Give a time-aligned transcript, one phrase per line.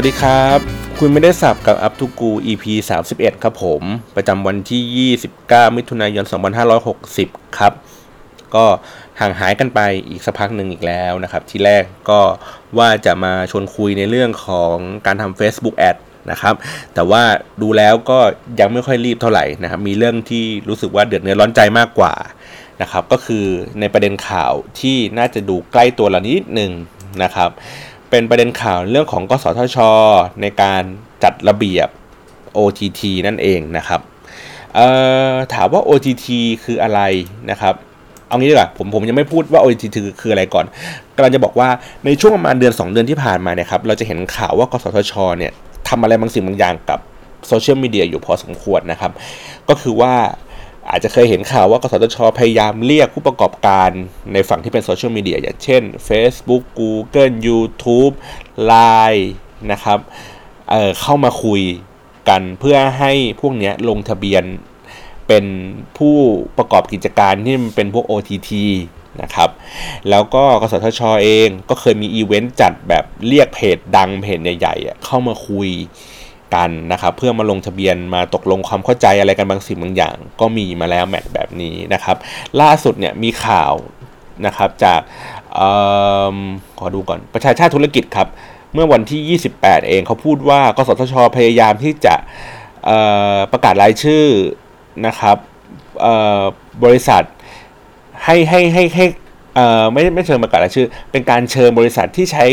[0.00, 0.58] วัสดีครับ
[0.98, 2.64] คุณไม่ได้สับกับอัพทูกู EP
[3.04, 3.82] 31 ครับผม
[4.16, 6.24] ประจำวันที่ 29 มิถุนายน
[6.90, 7.72] 2560 ครับ
[8.54, 8.64] ก็
[9.20, 12.20] ห่างหายกันไปอีกสักพักหนึ่งอีกแล้วนะครับ ที่แรกก็
[12.78, 14.74] ว่าจะมาชวนคุยในเรื่องของ
[15.06, 15.96] การทำ Facebook Ad
[16.30, 16.54] นะครับ
[16.94, 17.22] แต่ว่า
[17.62, 18.18] ดูแล้วก็
[18.60, 22.14] ยังไม่ค่อยรีบเท่าไหร่นะครับ มีเรื่องที่รู้สึกว่าเดือดเนื้อร้อนใจมากกว่า
[22.82, 23.46] นะครับ ก็คือ
[23.80, 26.72] ในประเด็นข่าวที่น่าจะดูใกล้ตัวเรานิดหนึ่ง
[27.22, 27.50] นะครับ
[28.10, 29.78] เป็นประเด็นข่าวเรื่องของกสทช
[30.42, 30.82] ในการ
[31.24, 31.88] จัดระเบียบ
[32.58, 34.00] OTT นั่นเองนะครับ
[35.54, 36.26] ถามว่า OTT
[36.64, 37.00] คืออะไร
[37.50, 37.74] นะครับ
[38.28, 40.66] เอางี้ดีกว่าผมผมยังไม่พูดว่า OTT คืออะไรก่อน
[41.16, 41.68] กำลังจะบอกว่า
[42.04, 45.52] ในช่วงประมาณเดือน 2 เดือนที่ผ่านมาเนี่ยครับเราจะเห็นข่าวว่ากสทชเนี่ย
[45.88, 46.98] ทำอะไรบางสิ่งบางอย่างกับ
[47.46, 49.12] โซเชียลมีเดียอยู่พอสมควรนะครับ
[49.68, 50.14] ก็คือว่า
[50.90, 53.90] อาจจะเคยเห็นข่าวว่ากสทช พยายามเรียกผู้ประกอบการ
[54.32, 58.14] ในฝั่งที่เป็นโซเชียลมีเดียอย่างเช่น Facebook Google YouTube
[58.70, 59.24] Line
[59.72, 59.98] นะครับ
[60.70, 61.62] เเข้ามาคุย
[62.28, 64.44] กันเพื่อให้พวกนี้ลงทะเบียน
[65.28, 65.44] เป็น
[65.98, 66.16] ผู้
[66.58, 68.50] ประกอบกิจการที่มันเป็นพวก OTT
[69.22, 69.50] นะครับ
[70.10, 75.68] แล้วก็กสทชเองก็เคยมีอีเวนต์จัดแบบเรียกเพจดังเพจใหญ่ๆเข้ามาคุย
[76.54, 82.16] กันนะครับเพื่อมาลงทะเบียนมาตกลงความเข้าใจอะไรกันบางสิ่งบางอย่าง ก็มีมาแล้วแมทแบบนี้นะครับ
[82.60, 83.72] ล่าสุดเนี่ยมีข่าว
[84.46, 85.00] นะครับจาก
[85.58, 85.60] อ
[86.34, 86.36] อ
[86.78, 88.28] ขอดูก่อนประชาชาติธุรกิจครับ
[88.74, 92.14] เมื่อวันที่ 28 เองเขาพูดว่ากสทช พยายามที่จะ
[93.52, 94.24] ประกาศรายชื่อ
[95.06, 95.36] นะครับ
[96.84, 97.22] บริษัท
[98.24, 99.06] ให้ให้ให้ให้
[99.92, 102.44] ไม่ไม่เชิญประกาศรายชื่อ เป็นการเชิญบริษัทที่ใช้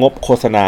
[0.00, 0.66] งบโฆษณา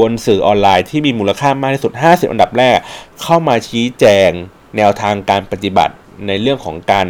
[0.00, 2.78] บนสื่อออนไลน์ที่มีมูลค่ามากที่สุด 50 อันดับแรก
[3.22, 4.30] เข้ามาชี้แจง
[4.76, 5.94] แนวทางการปฏิบัติ
[6.26, 7.06] ในเรื่องของการ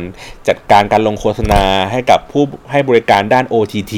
[0.48, 3.94] จัดการการลงโฆษณาให้กับผู้ให้บริการด้าน OTT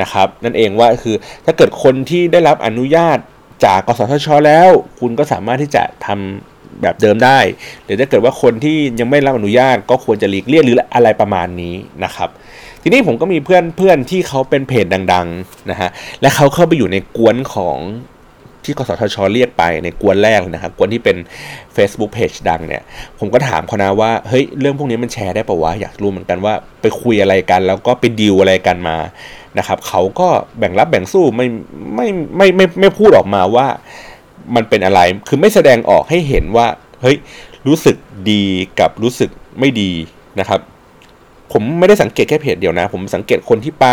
[0.00, 3.18] นะครับนั่นเองว่าคือถ้าเกิดคนที่ได้รับอนุญาต
[3.64, 4.68] จากกสทช แล้ว
[5.00, 7.38] คุณก็สามารถที่จะทำแบบเดิมได้
[7.84, 12.28] หรือถ้าเกิดว่าคนที่ยังไม่รับอนุญาตก็ควรจะหลีกเลี่ยงหรืออะไรประมาณนี้นะครับ
[12.82, 17.78] ทีนี้ผมก็มีเพื่อนเพื่อนที่เขาเป็นเพจดังๆนะฮะและเขาเข้าไปอยู่ในกวนของ
[18.64, 21.16] ที่กสทชเรียกไปในกวนแรกนะครับกวนที่เป็น
[21.76, 22.82] Facebook Page ดังเนี่ย
[23.18, 28.96] ผมก็ถามเขานะว่า เฮ้ย เรื่องพวกนี้มันแชร์ได้ปะวะ อยากรู้เหมือนกันว่าไปคุยอะไรกัน แล้วก็ไปดีลอะไรกันมา
[29.58, 31.46] นะครับเขาก็แบ่งรับแบ่งสู้ไม่
[31.94, 33.66] ไม่ไม่ไม่ไม่พูดออกมาว่า
[34.54, 36.66] มันเป็นอะไร คือไม่แสดงออกให้เห็นว่า
[37.02, 37.16] เฮ้ย
[37.66, 37.96] รู้สึก
[38.30, 38.42] ดี
[38.80, 39.30] กับรู้สึก
[39.60, 39.90] ไม่ดี
[40.40, 40.60] นะครับ
[41.52, 43.86] ผมไม่ได้สังเกตแค่เพจเดียวนะ ผมสังเกตคนที่ไป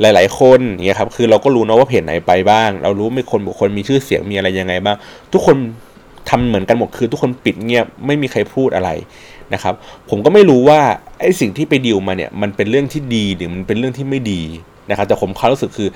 [0.00, 4.96] หลาย ๆ คนเนี่ยครับคือเราก็รู้นะว่าเพจไหนไปบ้าง เรารู้มีคนบุคคลมีชื่อเสียงมีอะไรยังไงบ้าง
[5.32, 5.56] ทุกคน
[6.28, 8.90] ทำเหมือนกันหมดคือทุกคนปิดเงียบไม่มีใครพูดอะไร
[9.54, 9.74] นะครับ
[10.10, 10.80] ผมก็ไม่รู้ว่า
[11.20, 14.42] ไอ้สิ่งที่ไปดิวมาเนี่ยมันเป็นเรื่องที่ดีหรือมันเป็นเรื่องที่ไม่ดี
[14.90, 15.88] นะครับแต่ผมเขารู้สึกคือ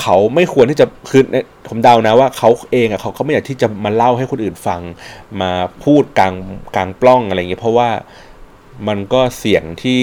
[0.00, 1.22] เขาไม่ควรที่จะคือ
[1.68, 4.80] ผมเดานะว่าเขาเองอะเขาเขาไม่อยากที่จะมาเล่าให้คนอื่นฟัง
[5.40, 5.50] มา
[5.84, 6.34] พูดกลาง
[6.74, 7.88] กลางปล้องอะไรอย่างเงี้ยเพราะว่า
[8.88, 10.02] มันก็เสี่ยงที่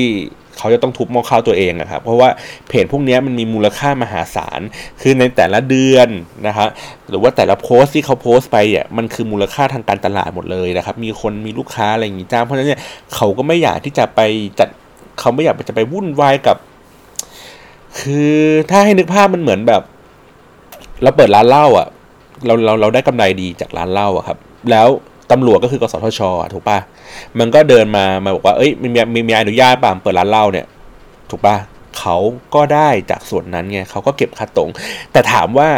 [0.57, 2.29] เขาจะต้องทุบมอข้าวตัวเองอะครับ เพราะว่า
[2.67, 4.61] เพจพวกนี้มันมีมูลค่ามหาศาล
[5.01, 6.09] คือในแต่ละเดือน
[6.47, 6.69] นะครับ
[7.09, 12.81] หรือว่าแต่ละโพสต์ที่เขาโพสต์ไปอะมันคือมูลค่าทางการตลาดหมดเลยนะครับ มีคนมีลูกค้าอะไรอย่างงี้จ้าเพราะฉะนั้นเนี่ย
[13.15, 14.21] เขาก็ไม่อยากที่จะไป
[14.59, 14.69] จัด
[15.19, 16.57] เขาไม่อยากจะไปวุ่นวายกับ
[17.99, 18.35] คือ
[18.69, 19.81] ถ้าให้นึกภาพมันเหมือนแบบ
[21.03, 21.87] เราเปิดร้านเหล้าอะ
[22.45, 24.37] เราเราเราได้กำไรดีจากร้านเหล้าอะครับ
[24.71, 24.87] แล้ว
[25.31, 26.21] ตำรวจก็คือกสทช
[26.53, 26.79] ถูกปะ
[27.39, 30.65] มันก็เดินมา มาบอกว่า เอ้ย มีมีมีอนุญาตป่ะเปิดร้านเหล้าเนี่ย
[31.29, 31.55] ถูกปะ
[31.99, 32.17] เขา
[32.55, 34.69] ก็ได้จากส่วนนั้นไง เขาก็เก็บค่าตรง
[35.11, 35.69] แต่ถามว่า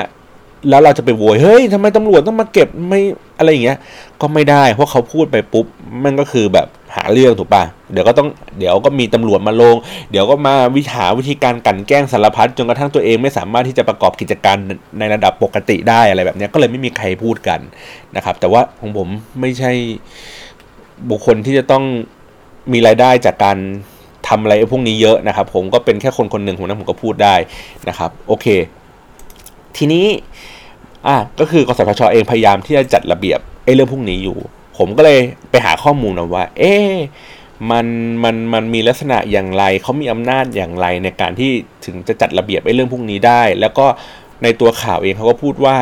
[0.70, 3.02] แล้วเราจะไปโวย เฮ้ยทำไมตำรวจต้องมาเก็บไม่
[3.38, 3.78] อะไรอย่างเงี้ย
[4.22, 5.66] ก็ไม่ได้ เพราะเขาพูดไปปุ๊บ
[6.04, 7.64] มันก็คือแบบ หาเรื่องถูกปะ
[7.94, 8.28] เดี๋ยวก็ต้อง
[8.60, 9.76] เดี๋ยวก็มีตำรวจมาลง
[10.12, 14.58] เดี๋ยวก็มาวิหาวิธีการกันแกล้งสารพัดจนกระทั่งตัวเองไม่สามารถที่จะประกอบกิจการ
[15.00, 17.60] ในระดับปกติได้อะไรแบบนี้ก็เลยไม่มีใครพูดกัน
[18.16, 19.08] นะครับ แต่ว่าของผม
[19.40, 19.72] ไม่ใช่
[21.10, 21.84] บุคคลที่จะต้อง
[22.72, 23.58] มีรายได้จากการ
[24.28, 27.36] ทำอะไรพวกนี้เยอะนะครับ ผมก็เป็นแค่คนคนหนึ่งผมนั้นผมก็พูดได้
[27.90, 28.48] นะครับ โอเค
[29.78, 30.06] ทีนี้
[31.08, 34.38] อะก็คือกสทชเองพยายามที่จะจัดระเบียบไอ้เรื่องพวกนี้อยู่
[34.80, 35.20] ผมก็เลย
[35.52, 36.74] ไปหาข้อมูลนะว่า เอ๊
[37.72, 37.88] มัน
[38.24, 41.52] มันมันมีลักษณะอย่างไร เขามีอำนาจอย่างไรในการที่
[41.86, 43.86] ถึงจะจัดระเบียบไอ้เรื่องพวกนี้ได้ แล้วก็
[44.44, 45.78] ในตัวข่าวเองเขาก็พูดว่า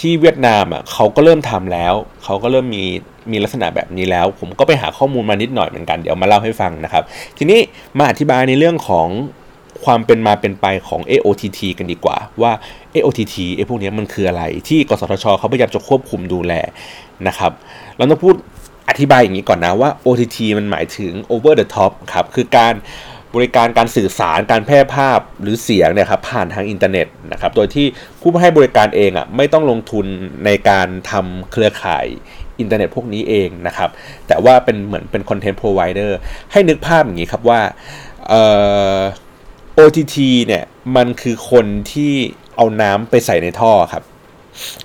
[0.00, 1.94] ที่เวียดนามอะเขาก็เริ่มทำแล้ว
[2.24, 2.84] เขาก็เริ่มมี
[3.30, 7.04] มีลักษณะแบบนี้แล้ว ผมก็ไปหาข้อมูลมานิดหน่อยเหมือนกัน เดี๋ยวมาเล่าให้ฟังนะครับ
[7.38, 7.60] ทีนี้
[7.98, 9.08] มาอธิบายในเรื่องของ
[9.84, 12.52] ความเป็นมาเป็นไปของ AOTT กันดีกว่าว่า
[12.94, 16.52] AOTT ไอ้พวกนี้มันคืออะไรที่กสทชเขาพยายามจะควบคุมดูแล
[17.28, 17.52] นะครับ
[17.96, 18.34] เราต้องพูด
[18.88, 22.74] อธิบายอย่างนี้ก่อนนะว่า OTT มันหมายถึง over the top ครับ คือการ
[23.34, 27.86] บริการการสื่อสารการแพร่ภาพหรือเสียงเนี่ยครับผ่านทางอินเทอร์เน็ตนะครับ โดยที่
[28.20, 30.06] ผู้ให้บริการเองอะไม่ต้องลงทุน
[30.44, 32.06] ในการทำเครือข่าย
[32.60, 33.90] อินเทอร์เน็ตพวกนี้เองนะครับ
[34.28, 36.18] แต่ว่าเป็นเหมือนเป็น content provider
[36.52, 37.60] ให้นึกภาพอย่างนี้ครับว่า
[38.28, 38.34] เอ
[38.96, 38.98] อ
[39.78, 40.16] OTT
[40.46, 40.64] เนี่ย
[40.96, 42.12] มันคือคนที่
[42.56, 44.02] เอาน้ำไปใส่ในท่อครับ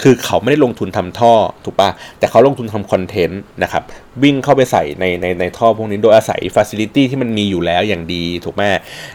[0.02, 1.34] คือเขาไม่ได้ลงทุนทำท่อ
[1.66, 1.90] ถูกปะ
[2.20, 3.84] แต่เขาลงทุนทำ content นะครับ
[4.24, 8.64] วิ่งเข้าไปใส่ในในในท่อพวกนี้โดยอาศัยฟัสซิลิตี้ที่มันมีอยู่แล้วอย่างดีถูกไหม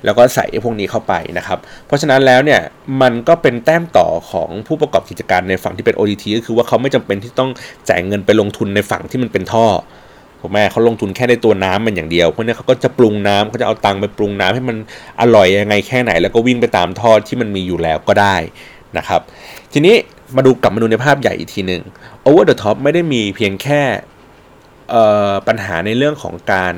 [0.05, 2.61] แล้วก็ใส่พวกนี้เข้าไปนะครับเพราะฉะนั้นแล้วเนี่ย
[3.03, 7.51] มันก็เป็นแต้มต่อของผู้ประกอบกิจการในฝั่งที่เป็น OTT ก็คือว่าเขาไม่จำเป็นที่ต้อง
[7.89, 9.67] จ่ายเงินไปลงทุนในฝั่งที่มันเป็นท่อ
[10.41, 14.77] ถูกไหมเขาลงทุนแค่ในตัวน้ำมันอย่างเดียว เพราะนี่ยเขาก็จะปรุงน้ำเขาจะเอาตังค์ไปปรุงน้ำให้มัน
[15.21, 18.37] อร่อยยังไงแค่ไหน แล้วก็วิ่งไปตามท่อที่มันมีอยู่แล้วก็ได้
[18.99, 19.21] นะครับ
[19.73, 19.97] ทีนี้
[20.37, 21.83] มาดูกลับมาดูในภาพใหญ่อีกทีหนึ่ง
[22.27, 23.83] Over the Top ไม่ได้มีเพียงแค่
[25.49, 26.75] ปัญหาในเรื่องของการ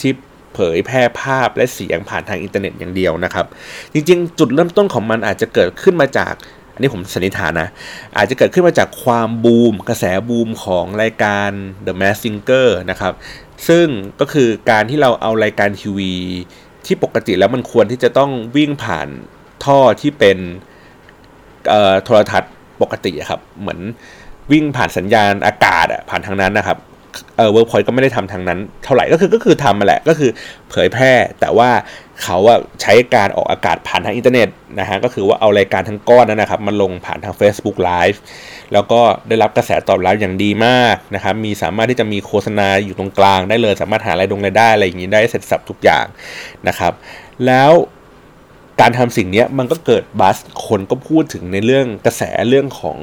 [0.00, 0.12] ที่
[0.54, 3.46] เผยแพร่ภาพและเสียงผ่านทางอินเทอร์เน็ตอย่างเดียวนะครับ
[3.92, 6.34] จริงๆ จุดเริ่มต้นของมันอาจจะเกิดขึ้นมาจาก
[6.72, 7.68] อันนี้ผมสันนิษฐานนะ
[8.16, 11.50] อาจจะเกิดขึ้นมาจากความบูม กระแสบูมของรายการ
[11.86, 13.14] The Mask Singer นะครับ
[13.68, 13.86] ซึ่ง
[14.20, 16.12] ก็คือการที่เราเอารายการทีวี
[16.86, 19.08] ที่ปกติแล้วมันควรที่จะต้องวิ่งผ่าน
[19.64, 20.38] ท่อที่เป็น
[22.04, 22.52] โทรทัศน์
[22.82, 23.80] ปกติครับ เหมือน
[24.52, 26.78] วิ่งผ่านสัญญาณอากาศอะผ่านทางนั้นนะครับ
[27.36, 30.30] เออเวิร์กพอยต์ก็ไม่ได้ทำทางนั้นเท่าไหร่ก็คือก็คือทำมาแหละก็คือ
[30.70, 31.70] เผยแพร่ แต่ว่า
[32.22, 34.48] เขาอะใช้การออกอากาศผ่านทางอินเทอร์เน็ต
[34.80, 38.18] นะฮะก็คือว่าเอารายการทั้งก้อนนั้นนะครับมาลงผ่านทาง Facebook Live
[38.72, 46.04] แล้วก็ได้รับกระแสตอบรับอย่างดีมากนะครับมีสามารถที่จะมีโฆษณาอยู่ตรงกลางได้เลย สามารถหารายดงรายได้อะไรอย่างนี้ได้เสร็จสรรพทุกอย่าง
[46.68, 46.92] นะครับ
[47.46, 47.72] แล้ว
[48.80, 52.98] การทำสิ่งนี้มันก็เกิด buzz คนก็พูดถึงในเรื่องกระแสเรื่องของ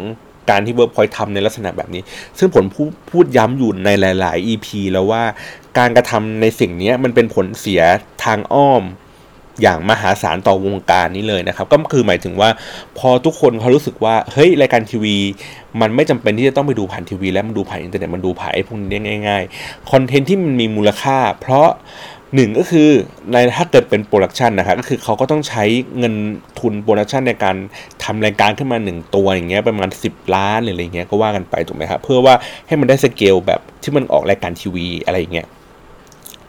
[0.49, 2.03] การที่เวิร์กพอยต์ทำในลักษณะแบบนี้
[2.39, 5.23] ซึ่งผมพูดพูดย้ำอยู่ในหลาย ๆ EP แล้วว่า
[5.77, 7.81] การกระทำในสิ่งนี้มันเป็นผลเสีย
[8.23, 8.83] ทางอ้อม
[9.61, 12.49] อย่างมหาศาลต่อวงการนี้เลยนะครับ ก็คือหมายถึงว่า
[12.97, 15.17] พอทุกคนเขารู้สึกว่า เฮ้ย รายการทีวี
[15.81, 21.69] มันไม่จำเป็นที่จะต้องไปดูผ่านทีวี แล้วมันดูผ่านอินเทอร์เน็ตมันดูผ่านไอ้พวกนี้ได้ง่ายๆ content ที่มันมีมูลค่า เพราะ
[22.35, 22.89] หนึ่งก็คือ
[23.31, 25.63] ในถ้าเกิดเป็น production นะครับก็คือเขาก็ต้องใช้
[25.97, 26.15] เงิน
[26.59, 27.55] ทุน production ในการ
[28.03, 32.35] ทำรายการขึ้นมา 1 ตัวอย่างเงี้ยประมาณ 10 ล้านหรืออะไรเงี้ยก็ว่ากันไปถูกไหมครับเพื่อว่า
[32.67, 35.47] ให้มันได้สเกลแบบที่มันออกรายการทีวีอะไรอย่างเงี้ย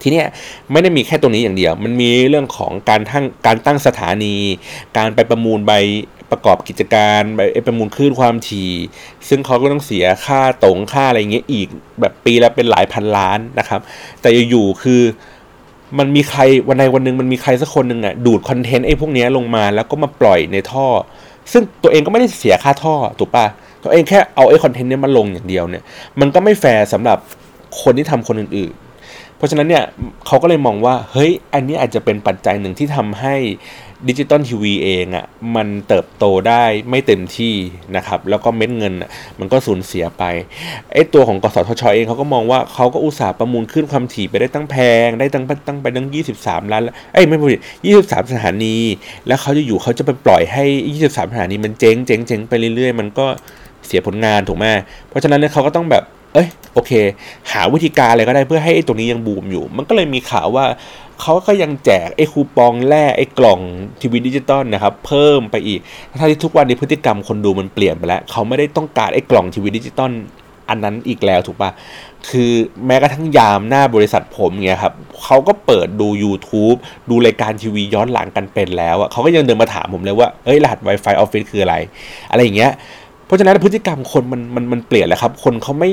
[0.01, 0.27] ทีเนี้ย
[0.71, 4.35] ไม่ได้มีแค่ตรงนี้อย่างเดียว มันมีเรื่องของการทั้งการตั้งสถานี
[4.97, 5.73] การไปประมูลใบ
[6.31, 8.71] ประกอบกิจการไปประมูลคลื่นความถี่
[9.29, 11.67] ซึ่งเขาก็ต้องเสียค่าตรงค่าอะไรเงี้ยอีก
[12.01, 13.81] แบบปีละเป็นหลายพันล้านนะครับ
[14.21, 15.01] แต่อยู่ๆคือ
[15.99, 20.87] มันมีใครวันใดวันหนึ่งมันมีใครสักคนหนึ่งอะดูดคอนเทนต์ไอ้พวกนี้ลงมาแล้วก็มาปล่อยในท่อ
[21.51, 23.45] ซึ่งตัวเองก็ไม่ได้เสียค่าท่อถูกปะ
[23.83, 25.83] ตัวเองแค่เอาไอ้คอนเทนต์นี้มาลงอย่างเดียวเนี่ย
[26.19, 27.17] มันก็ไม่แฟร์สำหรับ
[27.81, 29.83] คนที่ทำคนอื่นๆ เพราะฉะนั้นเนี่ย
[30.27, 33.35] เขาก็เลยมองว่าเฮ้ยอันนี้อาจจะเป็นปัจจัยหนึ่งที่ทำให้
[34.07, 37.55] ดิจิตอลทีวีเองอะ่ะมันเติบโตได้ไม่เต็มที่
[37.95, 39.09] นะครับ แล้วก็เม็ดเงินอะ
[39.39, 40.23] มันก็สูญเสียไป
[40.93, 46.07] ไอ้ตัวของกสทชเองเขาก็มองว่าเขาก็อุตส่าห์ประมูลขึ้นความถี่ไปได้ตั้งแพง ได้ตั้งตั้งไปตั้ง
[46.39, 46.81] 23 ล้าน
[47.13, 47.49] เอ้ยไม่พูด
[47.93, 48.75] 23 สถานี
[49.27, 50.63] แล้วเขาจะอยู่เขาจะไปปล่อยให้
[50.95, 53.25] 23 สถานีมันเจ๊งเจ๊งเจ๊งไปเรื่อยๆ มันก็
[53.85, 54.65] เสียผลงานถูกไหม
[55.09, 56.91] เพราะฉะนั้นเนี่ยเขาก็ต้องแบบเอ้ยโอเค
[57.51, 60.65] หาวิธีการอะไรก็ได้เพื่อให้ตรงนี้ยังบูมอยู่ มันก็เลยมีข่าวว่า
[61.21, 63.59] เขาก็ยังแจกไอ้คูปองแลกไอ้กล่อง
[64.01, 65.79] ทีวีดิจิตอลนะครับ เพิ่มไปอีก
[66.19, 70.11] ทั้งที่ทุกวันนี้พฤติกรรมคนดูมันเปลี่ยนไปแล้ว เขาไม่ได้ต้องการไอ้กล่องทีวีดิจิตอล
[70.69, 71.69] อันนั้นอีกแล้วถูกปะ
[72.29, 72.51] คือ
[72.85, 74.93] แม้กระทั่งยามหน้าบริษัทผมเงี้ยครับ
[75.23, 76.77] เขาก็เปิดดู YouTube
[77.09, 81.75] ดูรายการทีวีย้อนหลังกันเป็นแล้วอะเขาก็ยังเดินมาถามผมเลยว่าเอ้ยรหัส Wi-Fi ออฟฟิศคืออะไร
[82.31, 82.71] อะไรอย่างเงี้ย
[83.25, 85.91] เพราะฉะนั้นพฤติกรรมคนมันมันมันเปลี่ยนแล้วครับ คนเขาไม่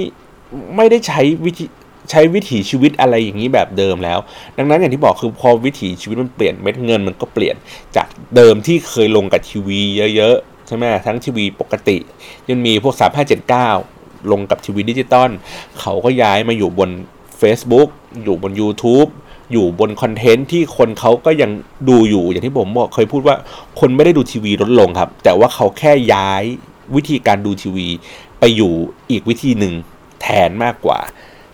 [0.77, 1.65] ไม่ได้ใช้วิธี
[2.11, 4.19] ใช้วิถีชีวิตอะไรอย่างนี้แบบเดิมแล้ว
[4.57, 7.57] ดังนั้นอย่างที่บอกคือพอวิถีชีวิตมันเปลี่ยนเม็ดเงินมันก็เปลี่ยน
[7.97, 9.81] จากเดิมที่เคยลงกับทีวี
[10.17, 11.97] เยอะๆใช่ไหมทั้งทีวีปกติ
[12.49, 12.95] ยังมีพวก
[13.63, 15.31] 3579 ลงกับทีวีดิจิตอล
[15.81, 16.91] เขาก็ย้ายมาอยู่บน
[17.41, 17.89] Facebook
[18.25, 19.09] อยู่บน YouTube
[19.53, 21.51] อยู่บนคอนเทนต์ที่คนเขาก็ยัง
[21.89, 23.37] ดูอยู่อย่างที่ผมบอกเคยพูดว่า
[23.81, 26.43] คนไม่ได้ดูทีวีลดลงครับ แต่ว่าเขาแค่ย้าย
[26.95, 27.87] วิธีการดูทีวี
[28.41, 28.73] ไปอยู่
[29.11, 29.75] อีกวิธีหนึ่ง
[30.21, 30.99] แทนมากกว่า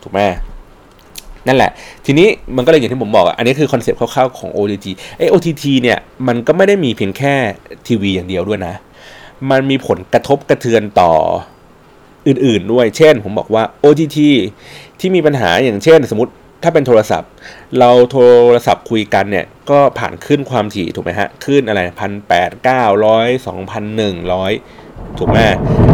[0.02, 0.20] ถูกไหม
[1.46, 1.70] นั่นแหละ
[2.06, 4.86] ทีนี้มันก็เลยอย่างที่ผมบอกอันนี้คือคอนเซปต์คร่าวๆของ OTT
[5.18, 7.34] ไอ้ OTT เนี่ยมันก็ไม่ได้มีเพียงแค่
[7.86, 8.74] ทีวีอย่างเดียวด้วยนะ
[9.50, 11.12] มันมีผลกระทบกระเทือนต่อ
[12.28, 14.18] อื่นๆด้วย เช่น ผมบอกว่า OTT
[15.00, 17.30] ที่มีปัญหาอย่างเช่น สมมติถ้าเป็นโทรศัพท์
[17.78, 18.18] เราโท
[18.54, 24.52] รศัพท์คุยกันเนี่ย ก็ผ่านคลื่นความถี่ถูกไหมฮะคลื่นอะไรพันแปดเก้าร้อยสองพันหนึ่งร้อย
[25.18, 25.38] ถูกไหม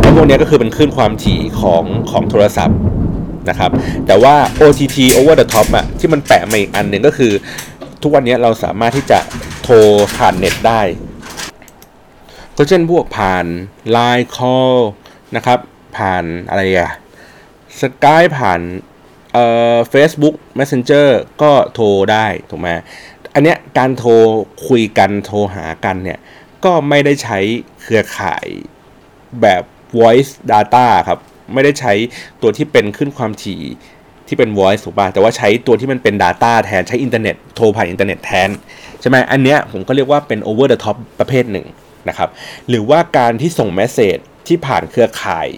[0.00, 2.78] ไอ้พวกนี้ก็คือเป็นขึ้นความถี่ของของโทรศัพท์
[3.48, 3.70] นะครับ
[4.06, 7.32] แต่ว่า OTT over the top อะที่มันแปะมาอีกอันหนึ่งก็คือ
[8.02, 9.18] ทุกวันนี้เราสามารถที่จะ
[9.62, 9.76] โทร
[10.16, 10.80] ผ่านเน็ตได้
[12.56, 13.46] ก็เช่นพวกผ่าน
[13.96, 14.76] Line Call
[15.36, 15.58] นะครับ
[15.96, 16.92] ผ่านอะไรอะ
[17.80, 18.60] สกายผ่าน
[19.32, 21.08] เอ่อ Facebook Messenger
[21.42, 22.68] ก็โทรได้ถูกไหม
[23.34, 24.12] อันเนี้ยการโทร
[24.68, 26.18] คุยกันโทรหากันเนี่ย
[26.64, 27.38] ก็ไม่ได้ใช้
[27.82, 28.46] เครือข่าย
[29.42, 29.62] แบบ
[29.98, 31.18] voice data ครับ
[31.54, 31.92] ไม่ได้ใช้
[32.42, 33.62] ตัวที่เป็นคลื่นความถี่
[34.28, 38.50] ที่เป็น voice ถูกป่ะแต่ว่าใช้ตัวที่มันเป็น data แทนใช้อินเทอร์เน็ตโทรผ่านอินเทอร์เน็ตแทน
[39.00, 41.66] ใช่ไหมอันเนี้ยผมก็เรียกว่าเป็น over the top ประเภทหนึ่ง
[42.08, 42.28] นะครับ
[42.68, 44.18] หรือว่าการที่ส่ง message
[44.48, 45.48] ที่ผ่านเครือข่าย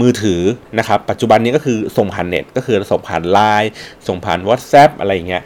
[0.00, 0.40] มือถือ
[0.78, 3.68] นะครับปัจจุบันนี้ก็คือส่งผ่านเน็ตก็คือส่งผ่าน Line
[4.08, 5.42] ส่งผ่าน WhatsApp อะไรอย่างเงี้ย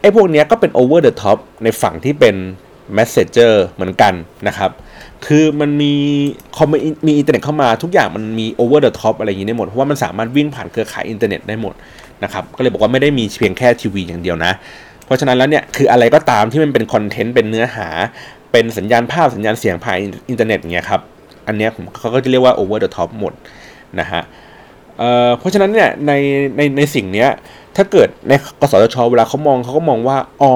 [0.00, 2.36] ไอ้พวกเนี้ยก็เป็น over the top ในฝั่งที่เป็น
[2.96, 4.14] messenger เหมือนกัน
[4.48, 4.70] นะครับ
[5.26, 5.94] คือมันมี
[6.56, 6.68] คอม
[7.06, 11.74] มีอินเทอร์เน็ตเข้ามาทุกอย่างมันมี over the top อปอะไรอย่างนี้ได้หมด เพราะว่ามันสามารถวิ่งผ่านเครือข่ายอินเทอร์เน็ตได้หมด
[12.24, 14.52] นะครับก็เลยบอกว่าไม่ได้มีเพียงแค่ทีวีอย่างเดียวนะ
[15.04, 17.88] เพราะฉะนั้นแล้วเนี่ยคืออะไรก็ตามที่มันเป็นคอนเทนต์เป็นเนื้อหา
[18.52, 19.96] เป็นสัญญาณภาพสัญญาณเสียงผ่าน
[20.30, 21.00] อินเทอร์เน็ตเงี้ยครับ
[21.46, 23.32] อันเนี้ยผมเขาก็จะเรียกว่า over the top หมด
[24.00, 24.22] นะฮะ
[24.98, 26.12] เเพราะฉะนั้นเนี่ยใน
[26.56, 27.30] ในในสิ่งเนี้ย
[27.76, 30.54] ถ้าเกิดในกสทชเวลาเขามองเขาก็มองว่า อ๋อ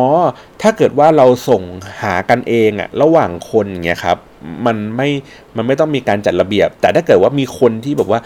[0.63, 1.63] ถ้าเกิดว่าเราส่ง
[2.03, 4.17] หากันเองอะระหว่างคนอย่างเงี้ยครับ
[4.67, 5.09] มันไม่
[5.57, 8.21] มันไม่ต้องมีการจัดระเบียบ แต่ถ้าเกิดว่ามีคนที่แบบว่า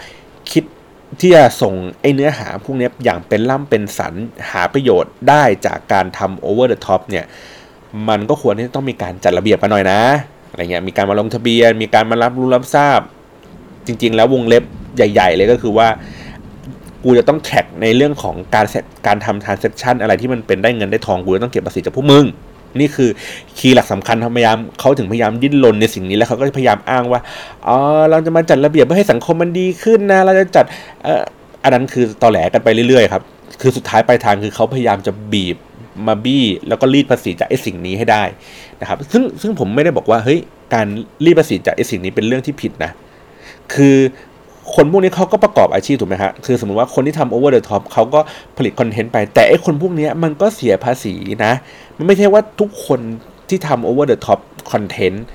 [0.51, 0.63] คิด
[1.19, 4.13] ที่จะส่งไอ้เนื้อหาพวกนี้อย่างเป็นล่ำเป็นสัน
[4.51, 7.25] หาประโยชน์ได้จากการทำ over the top เนี่ย
[8.09, 10.01] มันก็ควรที่ต้องมีการจัดระเบียบกันหน่อยนะ
[10.51, 12.99] อะไรเงี้ยมีการมาลงทะเบียน มีการมารับรู้รับทราบ
[13.87, 14.63] จริง ๆ แล้ววงเล็บ
[14.95, 15.87] ใหญ่ ๆ เลยก็คือว่า
[17.03, 18.65] กูจะต้อง tax ในเรื่องของการ
[19.07, 22.25] การทำ transaction อะไรที่มันเป็นได้เงินได้ทองกูจะต้องเก็บภาษีจากพวกมึง
[22.79, 23.09] นี่คือ
[23.57, 27.21] key หลักสำคัญพยายามเขาถึงพยายามดิ้นรนในสิ่งนี้แล้วเขาก็พยายามอ้างว่า
[27.67, 27.77] อ๋อ
[28.09, 30.65] เราจะมาจัดระเบียบเพื่อให้สังคมมันดีขึ้นนะ เราจะจัด
[31.03, 31.23] เอ่อ
[31.63, 33.23] อันนั้นคือตอแหลกันไปเรื่อยๆครับ
[33.61, 35.57] คือสุดท้ายปลายทางคือเขาพยายามจะบีบ
[36.07, 38.23] มาบี้แล้วก็รีดภาษีจากไอ้สิ่งนี้ให้ได้
[38.81, 40.39] นะครับ ซึ่งซึ่งผมไม่ได้บอกว่าเฮ้ย
[40.73, 40.87] การ
[41.25, 42.91] รีดภาษีจากไอ้สิ่งนี้เป็นเรื่องที่ผิดนะ
[43.73, 43.97] คือ
[44.75, 48.19] คนพวกนี้เขาก็ประกอบอาชีพถูกไหมฮะคือสมมติว่าคนที่ทำ over the top เขาก็
[48.57, 51.13] ผลิตคอนเทนต์ไป แต่ไอ้คนพวกนี้มันก็เสียภาษี
[51.45, 51.53] นะ
[52.01, 52.99] มันไม่ใช่ว่าทุกคน
[53.49, 54.39] ที่ทำ over the top
[54.71, 55.25] คอนเทนต์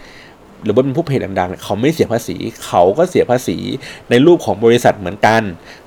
[0.64, 3.58] หรือว่าเป็นผู้เพจดังๆ เขาไม่เสียภาษี เขาก็เสียภาษี
[4.10, 5.42] ในรูปของบริษัทเหมือนกัน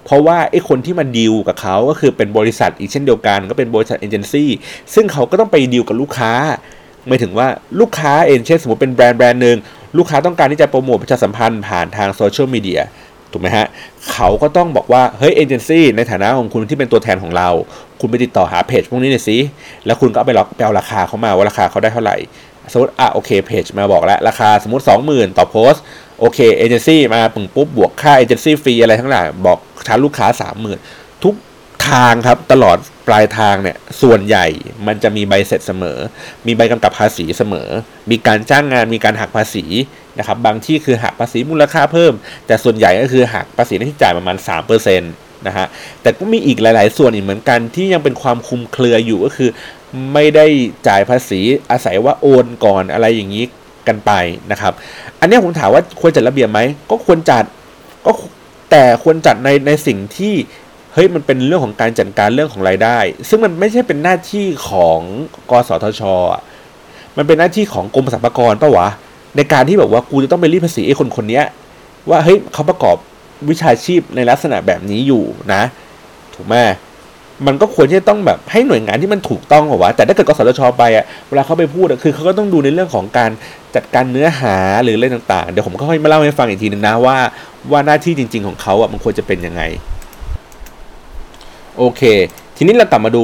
[0.05, 4.49] เพราะว่าไอ้คนที่มาดีลกับเขาก็คือเป็นบริษัทอีกเช่นเดียวกัน ก็เป็นบริษัทเอเจนซี่
[4.93, 6.31] ซึ่งเขาก็ต้องไปดีลกับลูกค้า
[7.07, 7.47] หมายถึงว่า
[7.79, 9.57] ลูกค้าเองเช่นสมมติเป็นแบรนด์แบรนด์หนึ่ง
[9.97, 12.81] ลูกค้าต้องการที่จะโปรโมทประชาสัมพันธ์ผ่านทางโซเชียลมีเดีย
[13.31, 13.67] ถูกไหมฮะ
[14.11, 17.49] เขาก็ต้องบอกว่าเฮ้ยเอเจนซี่ในฐานะของคุณที่เป็นตัวแทนของเรา
[17.99, 19.37] คุณไปติดต่อหาเพจพวกนี้หน่อยสิ
[19.85, 22.17] แล้วคุณก็เอาไปล็อกไปเอาราคาเขามาว่าราคาเขาได้เท่าไหร่
[22.71, 25.73] สมมติอะโอเคเพจมาบอกแล้วราคาสมมติ 20,000 ต่อโพส
[26.19, 29.57] โอเคเอเจนซี่มาปึ่งปุ๊บบวกค่าเอเจนซี่ฟรีอะไรทั้งหลายบอก
[29.87, 30.27] ชาร์จลูกค้า
[30.75, 31.33] 30,000 ทุก
[31.91, 32.77] ทางครับตลอด
[33.07, 34.45] ปลายทางเนี่ยส่วนใหญ่
[34.87, 35.97] มันจะมีใบเสร็จเสมอ
[36.47, 37.67] มีใบกำกับภาษีเสมอ
[38.11, 39.65] มีการจ้างงานมีการหักภาษี
[40.17, 42.13] นะครับบางที่คือหักภาษีมูลค่าเพิ่ม
[42.47, 45.67] แต่ส่วนใหญ่ก็คือหักภาษีที่จ่ายประมาณ3%นะฮะ
[46.01, 49.49] แต่ก็มีอีกหลาย ๆ ส่วนอีกเหมือนกันที่ยังเป็นความคุมเครืออยู่ก็คือ
[50.13, 50.45] ไม่ได้
[50.87, 51.39] จ่ายภาษี
[51.71, 53.45] อาศัยว่าโอนก่อนอะไรอย่างนี้
[53.87, 54.11] กันไป
[54.51, 54.73] นะครับ
[55.19, 57.43] อันนี้ผมถามว่าควรจัดระเบียบไหมก็ควรจัด
[58.05, 58.11] ก็
[58.71, 60.35] แต่ควรจัดในในสิ่งที่
[60.93, 62.97] เฮ้ยมันเป็นเรื่องของการจัดการเรื่องของรายได้
[63.29, 64.99] ซึ่งมันไม่ใช่เป็นหน้าที่ของ
[65.49, 66.01] กสทช
[67.17, 68.87] มันเป็นหน้าที่ของกรมสรรพากรปะวะ
[69.35, 71.41] ในการที่แบบว่ากูจะต้องไปรีดภาษีไอ้คนคนนี้
[72.09, 72.95] ว่าเฮ้ยเขาประกอบ
[73.49, 75.61] วิชาชีพในลักษณะแบบนี้อยู่นะ
[76.35, 76.55] ถูกไหม
[77.47, 83.31] มันก็ควรที่จะต้องแบบให้หน่วยงานที่มันถูกต้องหรอวะ แต่ถ้าเกิดกสทชไปอะเวลาเขาไปพูดอะคือเขาก็ต้องดูในเรื่องของการ
[83.75, 87.17] จัดการเนื้อหาหรืออะไรต่างๆ เดี๋ยวผมก็ค่อยมาเล่าให้ฟังอีกทีนึงนะว่า
[87.71, 89.61] ว่าหน้าที่จริง ๆ ของเขาอะมันควรจะเป็นยังไง
[91.77, 92.01] โอเค
[92.57, 93.23] ทีนี้เรากลับมาดู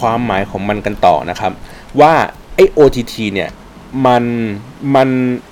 [0.00, 1.52] ความหมายของมันกันต่อนะครับ
[2.00, 2.12] ว่า
[2.54, 3.50] ไอ้ OTT เนี่ย
[4.06, 4.24] มัน
[4.94, 5.08] มัน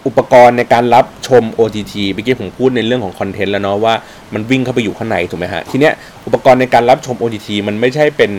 [0.07, 3.95] อุปกรณ์ในการรับชม OTT เมื่อกี้ผมพูดในเรื่องของคอนเทนต์แล้วเนาะว่า
[4.35, 5.93] มันวิ่งเข้าไปอยู่ข้างในถูกไหมฮะทีเนี้ย
[6.27, 8.31] อุปกรณ์ในการรับชม OTT มันไม่ใช่เป็น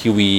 [0.00, 0.32] ทีวี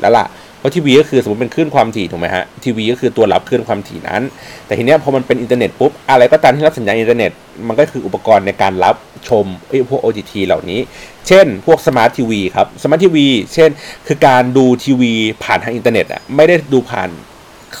[0.00, 0.26] แล้วล่ะ
[0.58, 4.22] เพราะทีวีก็คือสมมติเป็นคลื่นความถี่ถูกไหมฮะทีวีก็คือตัวรับคลื่นความถี่นั้น
[4.66, 7.32] แต่ทีเนี้ยพอมันเป็นอินเทอร์เน็ตปุ๊บอะไรก็ตามที่รับสัญญาณอินเทอร์เน็ต
[7.68, 8.96] มันก็คืออุปกรณ์ในการรับ
[9.28, 10.80] ชมไอ้พวก OTT เหล่านี้
[11.28, 13.70] เช่น พวกสมาร์ททีวีครับสมาร์ททีวีเช่น
[14.06, 15.12] คือการดูทีวี
[15.44, 17.10] ผ่านทางอินเทอร์เน็ตอะไม่ได้ดูผ่าน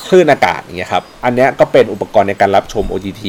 [0.06, 3.24] คลื่นอากาศอย่างเงี้ยครับ อันนี้ก็เป็นอุปกรณ์ในการรับชม OTT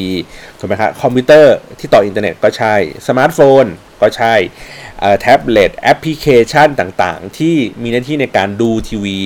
[0.59, 2.75] ถูกไหมครับคอมพิวเตอร์ที่ต่ออินเทอร์เน็ตก็ใช่
[3.07, 3.65] สมาร์ทโฟน
[4.01, 4.33] ก็ใช่
[5.19, 9.19] แท็บเล็ตแอปพลิเคชันต่างๆ ที่มีหน้าที่ในการดูทีวี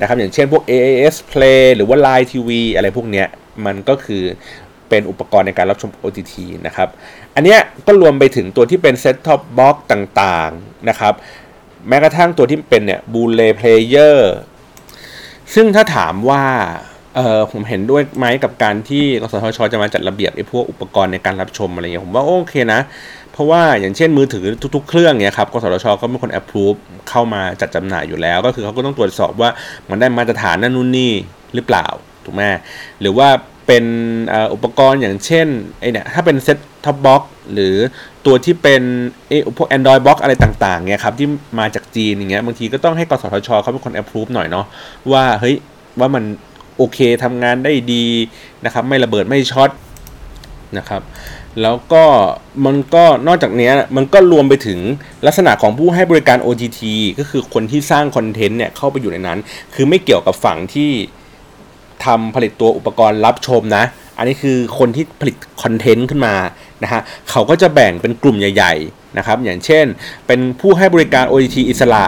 [0.00, 3.28] นะครับ อย่างเช่นพวก AIS Play หรือว่า Line TV อะไรพวกเนี้ย
[3.66, 4.22] มันก็คือ
[4.92, 6.34] เป็นอุปกรณ์ในการรับชม OTT
[6.66, 6.88] นะครับ
[7.34, 11.14] อันเนี้ยก็รวมไปถึงตัวที่เป็น Set Top Box ต่างๆนะครับ
[11.88, 14.18] แม้กระทั่งตัวที่เป็นเนี่ย Blu-ray Player
[15.54, 16.44] ซึ่งถ้าถามว่า
[17.16, 22.80] เออผมเห็นด้วยไหมกับการที่กสทช จะมาจัดระเบียบไอ้พวกอุปกรณ์ในการรับชมอะไรเงี้ยผมว่าโอเคนะ
[23.32, 24.44] เพราะว่าอย่างเช่นมือถือ
[24.74, 29.50] ทุก ๆ เครื่องเนี่ยครับกสทช ก็เป็นคน approve เข้ามาจัดจำหน่ายอยู่แล้ว ก็คือเขาก็ต้องตรวจสอบว่า
[29.90, 31.12] มันได้มาตรฐานนั่นนู่นนี่
[31.54, 31.86] หรือเปล่า
[32.24, 32.42] ถูกไหม
[33.00, 33.28] หรือว่า
[33.66, 33.84] เป็น
[34.54, 35.46] อุปกรณ์อย่างเช่น
[35.80, 37.22] ไอ้เนี่ยถ้าเป็น Set Top Box
[37.52, 37.74] หรือ
[38.26, 38.82] ตัวที่เป็น
[39.28, 41.28] ไอ้พวก Android Box อะไรต่างๆเนี่ยครับที่
[41.58, 44.66] มาจากจีนอย่างเงี้ยบางทีก็ต้องให้กสทชเขาเป็นคน approve หน่อยเนาะ
[45.12, 45.56] ว่าเฮ้ย
[46.00, 46.24] ว่ามัน
[46.76, 48.04] โอเคทำงานได้ดี
[48.64, 49.70] นะครับไม่ระเบิดไม่ช็อต
[50.78, 51.02] นะครับ
[51.62, 52.04] แล้วก็
[52.64, 54.78] มันก็นอกจากนี้มันก็รวมไปถึง
[55.26, 56.80] ลักษณะของผู้ให้บริการ OTT
[57.18, 59.38] ก็คือคนที่สร้างคอนเทนต์เนี่ยเข้าไปอยู่ในนั้น
[59.74, 60.90] คือไม่เกี่ยวกับฝั่งที่
[62.06, 63.84] ทำผลิตตัวอุปกรณ์รับชมนะ
[64.18, 66.34] อันนี้คือคนที่ผลิตคอนเทนต์ขึ้นมา
[66.82, 69.86] นะฮะเขาก็จะแบ่งเป็นกลุ่มใหญ่ ๆ นะครับ อย่างเช่น
[70.26, 72.04] เป็นผู้ให้บริการ OTT อิสระ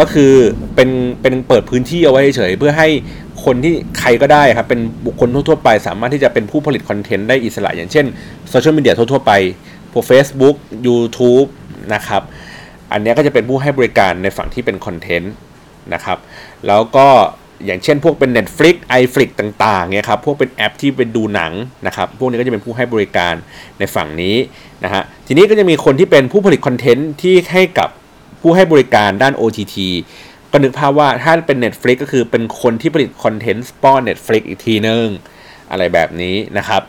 [0.00, 0.32] ก็คือ
[0.74, 0.90] เป็น
[1.22, 2.88] เป็นเปิดพื้นที่เอาไว้เฉยเพื่อให้
[3.44, 8.06] คนที่ใครก็ได้ครับเป็นบุคคลทั่วๆไป สามารถที่จะเป็นผู้ผลิตคอนเทนต์ได้อิสระ อย่างเช่น
[8.50, 9.32] โซเชียลมีเดียทั่วๆไป
[9.92, 11.48] พวก Facebook YouTube
[11.94, 12.22] นะครับ
[12.92, 15.32] อันนี้ก็จะเป็นผู้ให้บริการในฝั่งที่เป็นคอนเทนต์
[15.94, 16.18] นะครับ
[16.66, 17.08] แล้วก็
[17.64, 21.52] อย่างเช่นพวกเป็น Netflix iFlix ต่างๆเนี่ยครับพวกเป็นแอปที่เป็นดูหนัง
[21.86, 23.34] นะครับพวกนี้ก็จะเป็นผู้ให้บริการ
[23.78, 24.36] ในฝั่งนี้
[24.84, 27.88] นะฮะทีนี้ก็จะมีคนที่เป็นผู้ผลิตคอนเทนต์ที่ให้กับ
[28.40, 29.76] ผู้ให้บริการด้าน OTT
[30.52, 35.04] ก็นึกภาพว่าถ้าเป็น Netflix ก็คือเป็นคนที่ผลิตคอนเทนต์สปอน Netflix อีกทีนึง
[35.70, 36.82] อะไรแบบนี้นะครับ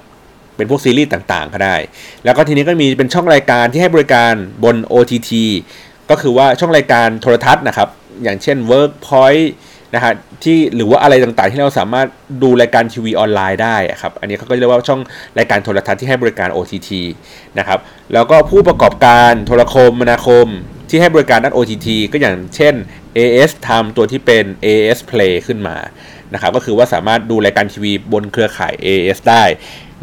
[0.55, 1.75] เป็นพวกซีรีส์ต่างๆ ก็ได้
[2.23, 4.33] แล้วก็ทีนี้ก็มีเป็นช่องรายการที่ให้บริการ
[4.63, 5.31] บน OTT
[6.09, 7.89] ก็คือว่าช่องรายการโทรทัศน์นะครับ
[8.23, 9.45] อย่างเช่น Workpoint
[9.95, 10.13] นะฮะ
[10.43, 12.07] ที่หรือว่าอะไรต่างๆ ที่เราสามารถ
[12.43, 15.01] ดูรายการทีวีออนไลน์ได้ครับอันนี้เขาก็เรียกว่าช่อง
[15.37, 16.89] รายการโทรทัศน์ที่ให้บริการ OTT
[17.59, 17.79] นะครับ
[18.13, 20.47] แล้วก็ผู้ประกอบการโทรคมนาคม
[20.89, 22.73] ที่ให้บริการด้าน OTT ก็อย่างเช่น
[23.17, 25.77] AS ทำตัวที่เป็น AS Play ขึ้นมา
[26.33, 29.43] นะครับก็คือว่าสามารถดูรายการทีวีบนเครือข่าย AS ได้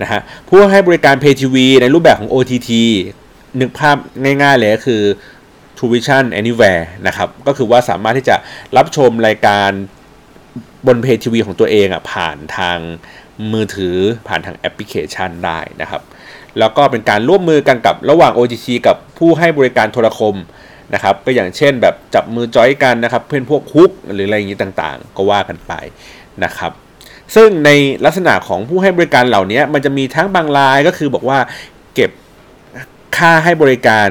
[0.03, 2.71] นะฮะผู้ให้บริการ Pay TV ในรูปแบบของ OTT
[3.61, 3.97] นึกภาพ
[4.43, 5.03] ง่ายๆเลยก็คือ
[5.77, 8.37] True Vision Anywhere นะครับ ก็คือว่าสามารถที่จะ
[8.77, 9.71] รับชมรายการ
[10.87, 12.79] บนเพจทีวีของตัวเองอะผ่านทาง
[13.53, 13.97] มือถือ
[14.29, 16.03] ผ่านทางแอปพลิเคชันได้นะครับ
[16.59, 20.37] แล้วก็เป็นการร่วมมือกันกับระหว่าง OTT กับผู้ให้บริการโทรคม
[20.95, 25.73] นะครับก็อย่างเช่นแบบจับมือจอยกันนะครับ เพื่อนพวกฮุกหรืออะไรอย่างนี้ต่างๆ ก็ว่ากันไป
[26.45, 26.73] นะครับ
[27.35, 27.71] ซึ่งใน
[28.05, 31.39] ลักษณะของผู้ให้บริการเหล่านี้มันจะมีทั้งบางรายก็คือบอกว่า
[31.95, 32.11] เก็บ
[33.17, 34.09] ค่าให้บริการ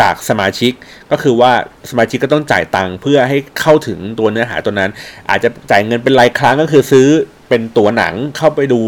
[0.00, 0.72] จากสมาชิก
[1.10, 1.52] ก็คือว่า
[1.90, 4.90] สมาชิกก็ต้องจ่ายตังค์เพื่อให้เข้าถึงตัวเนื้อหาตัวนั้น
[5.30, 7.08] อาจจะจ่ายเงินเป็นรายครั้งก็คือซื้อ
[7.48, 8.80] เป็นตัวหนังเข้าไปดู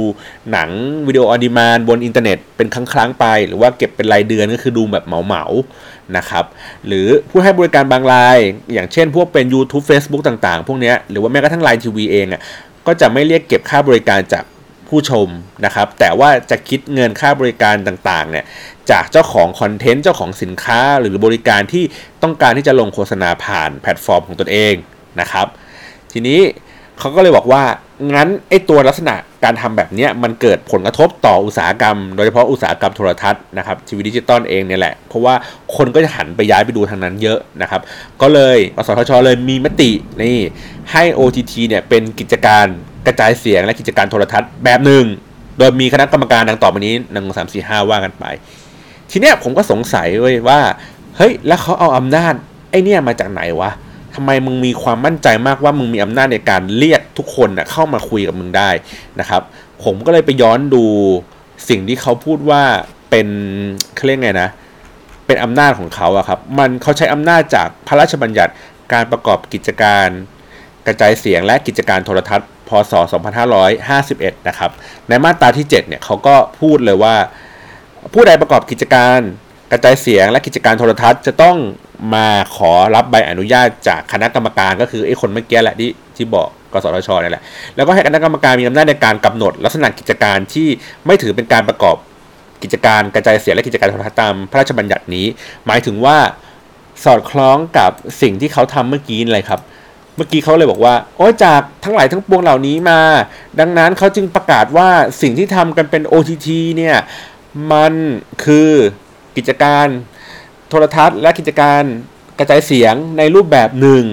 [0.52, 0.70] หนัง
[1.06, 6.44] video on demand บนอินเทอร์เน็ตเป็นครั้งๆไป หรือว่าเก็บเป็นรายเดือนก็คือดูแบบเหมาๆนะครับ
[6.86, 8.38] หรือผู้ให้บริการบางราย
[8.72, 12.40] อย่างเช่นพวกเป็น YouTube Facebook ต่างๆ พวกนี้หรือว่าแม้กระทั่ง LINE TV เองอะ
[12.86, 14.44] ก็จะไม่เรียกเก็บค่าบริการจาก
[14.88, 15.28] ผู้ชม
[15.64, 18.44] นะครับ แต่ว่าจะคิดเงินค่าบริการต่างๆเนี่ย
[18.90, 21.84] จากเจ้าของคอนเทนต์เจ้าของสินค้าหรือบริการที่
[22.22, 24.74] ต้องการที่จะลงโฆษณาผ่านแพลตฟอร์มของตนเอง
[25.20, 25.46] นะครับ
[26.12, 26.40] ทีนี้
[26.98, 27.62] เขาก็เลยบอกว่า
[28.14, 35.34] งั้นไอ้ตัวลักษณะการทำแบบนี้มันเกิดผลกระทบต่ออุตสาหกรรม โดยเฉพาะอุตสาหกรรมโทรทัศน์นะครับทีวีดิจิตอลเองเนี่ยแหละ เพราะว่า
[35.76, 37.80] คนก็จะหันไปย้ายไปดูทางนั้นเยอะนะครับ
[38.22, 39.90] ก็เลยกสทชเลยมีมติ
[40.22, 40.38] นี่
[40.92, 42.66] ให้ OTT เนี่ยเป็นกิจการ
[43.06, 45.04] กระจายเสียงและกิจการโทรทัศน์แบบหนึ่ง
[45.58, 48.24] โดยมีคณะกรรมการดังต่อไปนี้หนึ่งสามสี่ห้าว่ากันไป
[49.10, 50.60] ทีเนี้ยผมก็สงสัยเว้ยว่า
[51.16, 52.34] เฮ้ย แล้วเขาเอาอำนาจ
[52.70, 53.70] ไอ้นี่มาจากไหนวะ
[54.14, 58.70] ทำไมมึงมีความมั่นใจมากว่ามึงมีอำนาจในการเรียกทุกคนนะเข้ามาคุยกับมึงได้
[59.20, 59.42] นะครับ
[59.84, 60.84] ผมก็เลยไปย้อนดู
[61.68, 62.62] สิ่งที่เขาพูดว่า
[63.10, 63.28] เป็น
[63.94, 64.50] เขาเรียกไงนะ
[65.26, 68.52] เป็นอำนาจของเขาอะครับ มันเขาใช้อำนาจจากพระราชบัญญัติ
[68.92, 70.08] การประกอบกิจการ
[70.86, 72.92] กระจายเสียงและกิจการโทรทัศน์ พศ
[73.70, 74.70] 2551 นะครับ
[75.08, 77.14] ในมาตราที่ 7 เนี่ยเขาก็พูดเลยว่า
[78.14, 79.18] ผู้ใดประกอบกิจการ
[79.72, 81.56] กระจายเสียงและกิจการโทรทัศน์จะต้อง
[82.14, 87.42] มาขอรับใบอนุญาตจากคณะกรรมการก็คือไอ้คนเมื่อกี้แหละที่ที่บอกกสทชนี่แหละ
[87.76, 90.68] แล้วก็ให้คณะกรรมการมีอำนาจในการกำหนด ลักษณะกิจการที่
[91.06, 91.96] ไม่ถือเป็นการประกอบ
[92.62, 95.26] กิจการกระจายเสียงและกิจการโทรทัศน์ตามพระราชบัญญัตินี้
[95.66, 96.18] หมายถึงว่า
[97.04, 97.90] สอดคล้องกับ
[98.22, 99.60] สิ่งที่เขาทำเมื่อกี้เลยครับ
[100.16, 103.00] เมื่อกี้เขาเลยบอกว่า โอ้จากทั้งหลายทั้งปวงเหล่านี้มา
[103.60, 104.88] ดังนั้นเขาจึงประกาศว่า
[105.22, 106.96] สิ่งที่ทำกันเป็น OTT เนี่ย
[107.72, 107.92] มัน
[108.44, 108.70] คือ
[109.36, 109.86] กิจการ
[110.68, 111.82] โทรทัศน์ และกิจการ
[112.38, 114.04] กระจายเสียงในรูปแบบหนึ่ง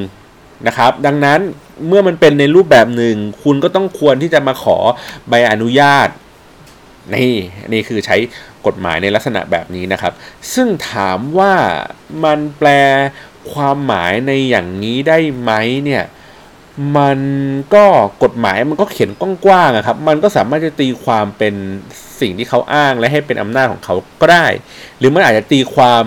[0.68, 1.40] นะครับ ดังนั้น
[1.88, 4.78] เมื่อมันเป็นในรูปแบบหนึ่ง คุณก็ต้องควรที่จะมาขอ
[5.30, 6.10] ใบอนุญาต
[7.14, 7.36] นี่
[7.74, 8.18] นี่คือใช้
[8.66, 10.14] กฎหมายในลักษณะแบบนี้นะครับ
[10.54, 11.54] ซึ่งถามว่า
[12.24, 12.70] มันแปล
[13.54, 15.52] ความหมายในอย่างนี้ได้ไหม
[15.86, 16.04] เนี่ย
[16.98, 17.20] มัน
[17.74, 17.86] ก็
[18.24, 19.12] กฎหมายมันก็เขียน
[19.46, 21.54] กว้างๆครับ มันก็สามารถจะตีความเป็น
[22.20, 24.46] สิ่งที่เขาอ้างและให้เป็นอำนาจของเขาก็ได้
[24.98, 26.04] หรือมันอาจจะตีความ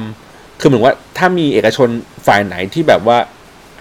[0.60, 1.88] คือเหมือนว่าถ้ามีเอกชน
[2.26, 3.18] ฝ่ายไหนที่แบบว่า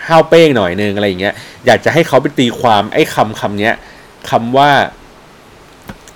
[0.08, 1.34] ห้าวเป้งหน่อยนึงอะไรอย่างเงี้ย
[1.66, 3.76] อยากจะให้เขาไปตีความไอ้คำคำเนี้ย
[4.30, 4.70] คำว่า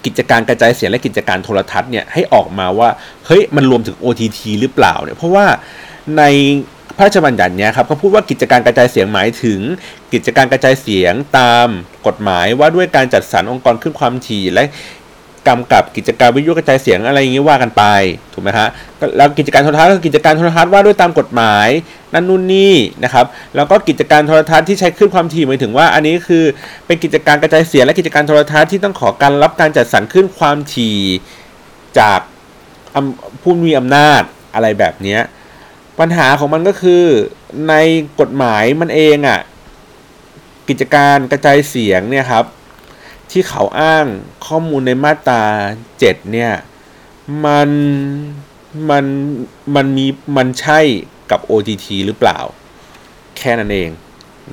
[0.06, 2.90] กิจการกระจายเสียงและกิจการโทรทัศน์เนี่ยให้ออกมาว่า
[3.26, 5.46] เฮ้ยมันรวมถึง OTT หรือเปล่าเนี่ยเพราะว่า
[6.18, 6.24] ใน
[6.98, 9.60] พระราชบัญญัติเนี่ยครับเขาพูดว่ากิจการกระจายเสียงหมายถึง
[10.14, 11.68] กิจการกระจายเสียงตาม
[12.08, 14.64] กฎหมายว่าด้วยการจัดสรรองค์กรขึ้นความถี่และ
[15.48, 17.84] กำกับกิจการวิทยุกระจายเสียงอะไรอย่างนี้ว่ากันไป
[18.34, 18.68] ถูกไหมฮะ
[19.18, 21.68] แล้วกิจการโทรทัศน์ก็กิจการโทรทัศน์ว่าด้วยตามกฎหมาย
[22.14, 26.44] นั่นนู่นนี่นะครับแล้วก็กิจการโทรทัศน์ที่ใช้ขึ้นความถี่หมายถึงว่า อันนี้คือ
[26.86, 31.00] เป็นกิจการกระจายเสียงและกิจการโทรทัศน์ที่ต้องขอการรับการจัดสรรขึ้นความถี่
[32.00, 32.20] จาก
[33.42, 34.22] ผู้มีอำนาจ
[34.54, 35.18] อะไรแบบนี้
[36.00, 37.04] ปัญหาของมันก็คือ
[37.70, 37.74] ใน
[38.20, 39.40] กฎหมายมันเองอะ่ะ
[40.70, 42.46] กิจการกระจายเสียงเนี่ยครับ
[43.32, 44.06] ที่เขาอ้าง
[44.48, 45.44] ข้อมูลในมาตรา
[45.88, 46.52] 7เนี่ย
[47.46, 47.70] มัน
[48.90, 49.06] มัน
[49.76, 50.06] มันมี
[50.38, 50.80] มันใช่
[51.32, 52.40] กับ OTT หรือเปล่า
[53.38, 53.90] แค่นั้นเอง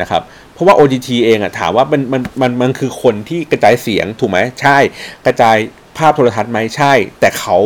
[0.00, 4.78] นะครับ เพราะว่า OTT เองอะถามว่ามันมันมันมันคือคนที่กระจายเสียงถูกไหมใช่
[5.26, 5.56] กระจาย
[5.96, 7.58] ภาพโทรทัศน์ไหมใช่ แต่เขา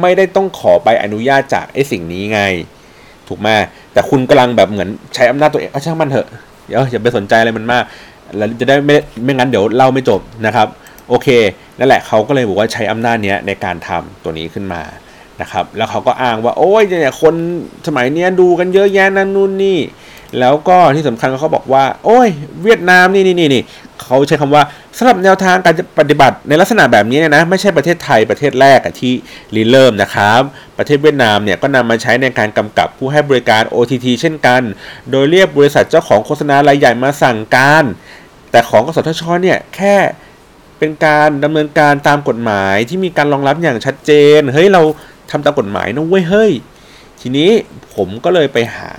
[0.00, 2.40] ไม่ได้ต้องขอใบอนุญาตจากไอ้สิ่งนี้ไง
[3.32, 3.50] ถูกไหม
[3.92, 6.26] แต่คุณกำลังแบบเหมือนใช้อำนาจตัวเองช่างมันเถอะ
[6.66, 7.84] เดี๋ยวอย่าไปสนใจอะไรมันมาก
[8.36, 10.68] แล้วจะได้ไม่ไม่งั้นเดี๋ยวเล่าไม่จบนะครับ
[11.08, 11.28] โอเค
[11.78, 14.82] นั่นแหละเขาก็เลยบอกว่าใช้อำนาจเนี้ยในการทำตัวนี้ขึ้นมา
[15.40, 17.34] นะครับ แล้วเขาก็อ้างว่าโอ้ยเนี่ยคน
[17.86, 19.78] สมัยเนี้ยดูกันเยอะแยะนั่นนู่นนี่
[20.38, 22.28] แล้วก็ที่สำคัญเขาบอกว่า โอ้ย
[22.62, 23.62] เวียดนามนี่นี่นี่
[24.06, 24.62] เขาใช้คำว่า
[24.98, 29.12] สำหรับแนวทางการปฏิบัติในลักษณะแบบนี้เนี่ยนะไม่ใช่ประเทศไทยประเทศแรกที่
[29.56, 30.42] รีเริ่มนะครับ
[30.78, 34.62] ประเทศเวียดนามเนี่ยก็นำมาใช้ในการกำกับผู้ให้บริการ OTT เช่นกัน
[35.10, 37.84] โดยเรียกบริษัทเจ้าของโฆษณารายใหญ่มาสั่งการ
[38.50, 39.96] แต่ของกสทชเนี่ยแค่
[40.78, 44.82] เป็นการดำเนินการตามกฎหมายที่มีการรองรับอย่างชัดเจน เฮ้ยเรา
[45.30, 46.52] ทำตามกฎหมายนะเว้ยเฮ้ย
[47.20, 47.50] ทีนี้
[47.94, 48.94] ผมก็เลยไปหา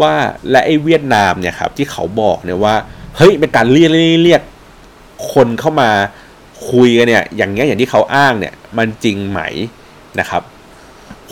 [0.00, 0.14] ว่า
[0.50, 2.76] และไอ้เวียดนามเนี่ยครับที่เขาบอกเนี่ยว่า
[3.16, 3.90] เฮ้ยเป็นการเรียก
[4.24, 4.42] เรียก
[5.32, 5.90] คนเข้ามา
[6.70, 9.40] คุยกันเนี่ย อย่างเงี้ยอย่างที่เขาอ้างเนี่ย มันจริงไหม
[10.20, 10.42] นะครับ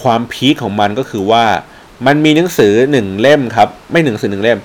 [0.02, 1.44] ความพีคของมันก็คือว่า
[2.06, 4.58] มันมีหนังสือหนึ่งเล่มครับ ไม่หนังสือหนึ่งเล่ม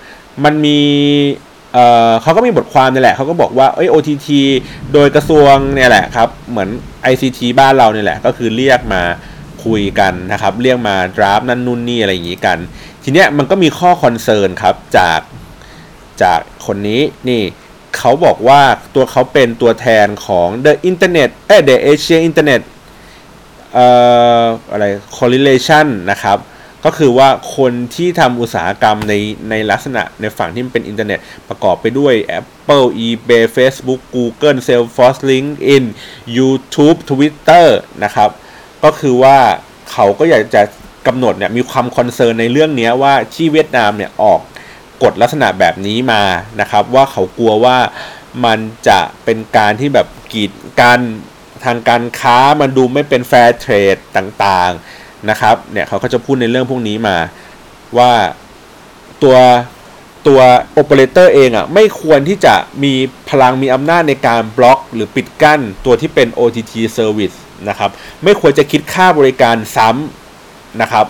[0.44, 0.80] มันมี
[1.74, 4.28] เออเขาก็มีบทความนี่แหละเขาก็บอกว่าเอ้ย OTT
[4.94, 6.70] โดยกระทรวงเนี่ยแหละครับ เหมือน
[7.12, 9.02] ICT บ้านเราเนี่ยแหละ ก็คือเรียกมา
[9.66, 12.58] คุยกันนะครับ เรียกมาดราฟนั่นนู่นนี่อะไรอย่างงี้กัน
[13.04, 15.20] ทีเนี้ยมันก็มีข้อคอนเซิร์นครับจาก
[16.24, 17.42] จากคนนี้นี่
[17.98, 18.62] เขาบอกว่า
[18.96, 22.62] ตัวเขาเป็นตัวแทนของ The Internet เอ้ The Asia Internet
[23.74, 23.88] เอ่
[24.42, 24.86] ออะไร
[25.18, 26.38] correlation นะครับ
[26.86, 29.14] ก็คือว่าคนที่ทำอุตสาหกรรมใน
[29.50, 35.86] ในลักษณะในฝั่งที่มันเป็นอินเทอร์เน็ต ประกอบไปด้วย Apple, eBay, Facebook, Google, Salesforce, LinkedIn,
[36.38, 37.68] YouTube, Twitter
[38.04, 38.30] นะครับ
[38.84, 39.38] ก็คือว่า
[39.92, 40.62] เขาก็อยากจะ
[41.08, 44.40] กำหนดเนี่ยมีความ concern ในเรื่องนี้ว่าที่เวียดนามเนี่ยออก
[45.02, 46.24] กฎลักษณะแบบนี้มา
[46.62, 47.78] นะครับ ว่าเขากลัวว่า
[48.46, 51.02] มันจะเป็นการที่แบบกีดกัน
[51.66, 57.18] ทางการค้ามันดูไม่เป็น fair trade่างๆนะครับเนี่ยเขาก็จะพูดในเรื่องพวกนี้มา
[57.98, 58.12] ว่า
[59.24, 59.38] ตัว
[60.28, 60.42] ตัว
[60.74, 62.94] โอเปอเรเตอร์เองอะไม่ควรที่จะมี
[63.30, 67.38] พลังมีอำนาจในการบล็อก หรือปิดกั้นตัวที่เป็น OTT Service
[67.70, 67.90] นะครับ
[68.24, 71.06] ไม่ควรจะคิดค่าบริการซ้ำนะครับ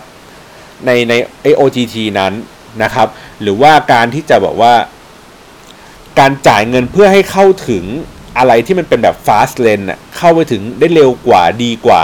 [0.86, 2.32] ในในไอ OTT นั้น
[2.82, 3.08] นะครับ
[3.42, 4.74] หรือว่าการที่จะบอกว่า
[6.18, 7.84] การจ่ายเงินเพื่อให้เข้าถึง
[8.38, 12.02] อะไรที่มันเป็นแบบ fast lane เข้าไปถึงได้เร็วกว่าดีกว่า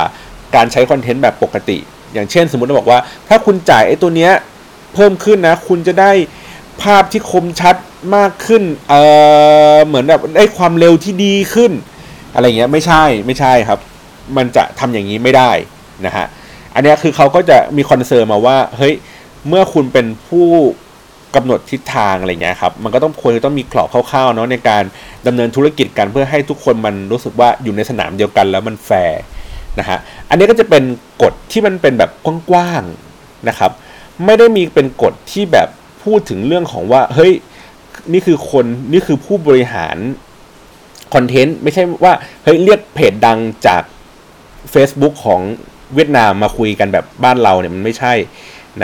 [0.55, 1.79] การใช้คอนเทนต์แบบปกติ
[2.15, 4.33] อย่างเช่น สมมติเราบอกว่า ถ้าคุณจ่ายไอ้ตัวเนี้ย
[4.95, 6.13] เพิ่มขึ้นนะ คุณจะได้
[6.83, 7.77] ภาพที่คมชัด
[8.17, 8.95] มากขึ้น เอ
[9.75, 11.73] อเหมือนแบบได้ความเร็วที่ดีขึ้น
[12.35, 13.79] อะไรเงี้ยไม่ใช่ไม่ใช่ครับ
[14.37, 15.51] มันจะทำอย่างนี้ไม่ได้
[16.07, 16.27] นะฮะ
[16.75, 18.95] อันนี้คือเขาก็จะมี concern มาว่า เฮ้ย
[19.49, 20.47] เมื่อคุณเป็นผู้
[21.37, 24.83] กำหนดทิศทางอะไรเงี้ยครับมันก็ต้องควรจะต้องมีกรอบคร่าวๆเนาะในการ
[25.27, 29.21] ดำเนินธุรกิจกันเพื่อให้ทุกคนมันรู้สึกว่าอยู่ในสนามเดียวกันแล้วมันแฟร์
[29.79, 29.99] นะฮะ
[30.29, 30.83] อันนี้ก็จะเป็น
[31.23, 32.11] กฎที่มันเป็นแบบ
[32.51, 33.71] กว้างๆนะครับ
[34.25, 35.69] ไม่ได้มีเป็นกฎที่แบบ
[36.05, 37.33] พูดถึงเรื่องของว่าเฮ้ย
[38.13, 39.97] นี่คือคนนี่คือผู้บริหาร
[41.15, 42.13] คอนเทนต์ไม่ใช่ว่า
[42.45, 43.83] เฮ้ยเรียกเพจดังจาก
[44.75, 45.41] Facebook ของ
[45.95, 48.13] เวียดนามมาคุยกันแบบบ้านเราเนี่ยมันไม่ใช่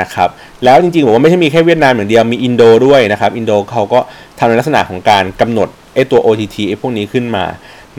[0.01, 0.29] นะครับ
[0.65, 4.01] แล้วจริงๆผมว่าไม่ใช่มีแค่เวียดนามอย่างเดียวมีอินโดด้วยนะครับอินโดเขาก็
[4.39, 7.45] ทำในลักษณะของการกำหนดไอ้ตัว OTT ไอ้พวกนี้ขึ้นมา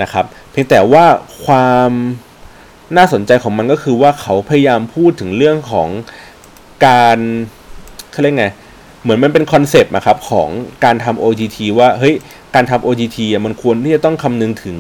[0.02, 1.06] นะครับเพียงแต่ว่า
[1.46, 1.92] ความ
[2.98, 5.90] น่าสนใจของมันก็คือว่าเขาพยายามพูดถึงเรื่องของ
[6.88, 7.18] การ
[8.12, 8.48] เขาเรียกไง
[9.02, 10.50] เหมือนมันเป็นคอนเซปต์นะครับของ
[10.84, 12.16] การทำ OTT ว่าเฮ้ย
[12.56, 14.78] การทำ OTT อะมันควรที่จะต้องคำนึงถึง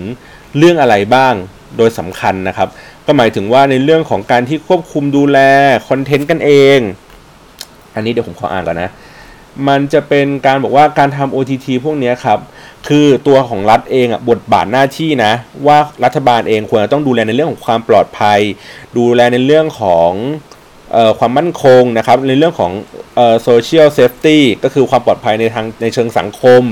[0.58, 1.34] เรื่องอะไรบ้าง
[1.78, 2.70] โดยสำคัญนะครับ
[3.06, 5.40] ก็หมายถึงว่าในเรื่องของการที่ควบคุมดูแล
[5.88, 6.80] คอนเทนต์กันเอง
[7.96, 8.90] อันนี้เดี๋ยวผมขออ่านก่อนนะ
[9.68, 12.40] มันจะเป็นการบอกว่าการทำ OTT พวกนี้ครับ
[12.88, 15.34] คือตัวของรัฐเองอะบทบาทหน้าที่นะ
[15.68, 18.40] ว่ารัฐบาลเองควรจะต้องดูแลในเรื่องของความปลอดภัย
[18.98, 20.12] ดูแลในเรื่องของ
[21.20, 22.72] ความมั่นคงนะครับในเรื่องของ
[23.44, 26.64] social safety ก็คือความปลอดภัยในทางในเชิงสังคม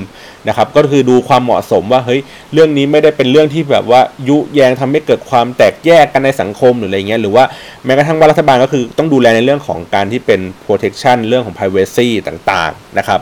[0.48, 2.20] นะครับก็คือดูความเหมาะสมว่าเฮ้ย
[2.54, 7.44] เรื่องนี้ไม่ได้เป็นเรื่องที่แบบว่ายุแยงทำให้เกิดความแตกแยกกันในสังคมหรืออะไรเงี้ยหรือว่า
[7.86, 13.22] แม้กระทั่งว่ารัฐบาลก็คือต้องดูแลในเรื่องของการที่เป็น protection เรื่องของ privacy ต่างๆนะครับ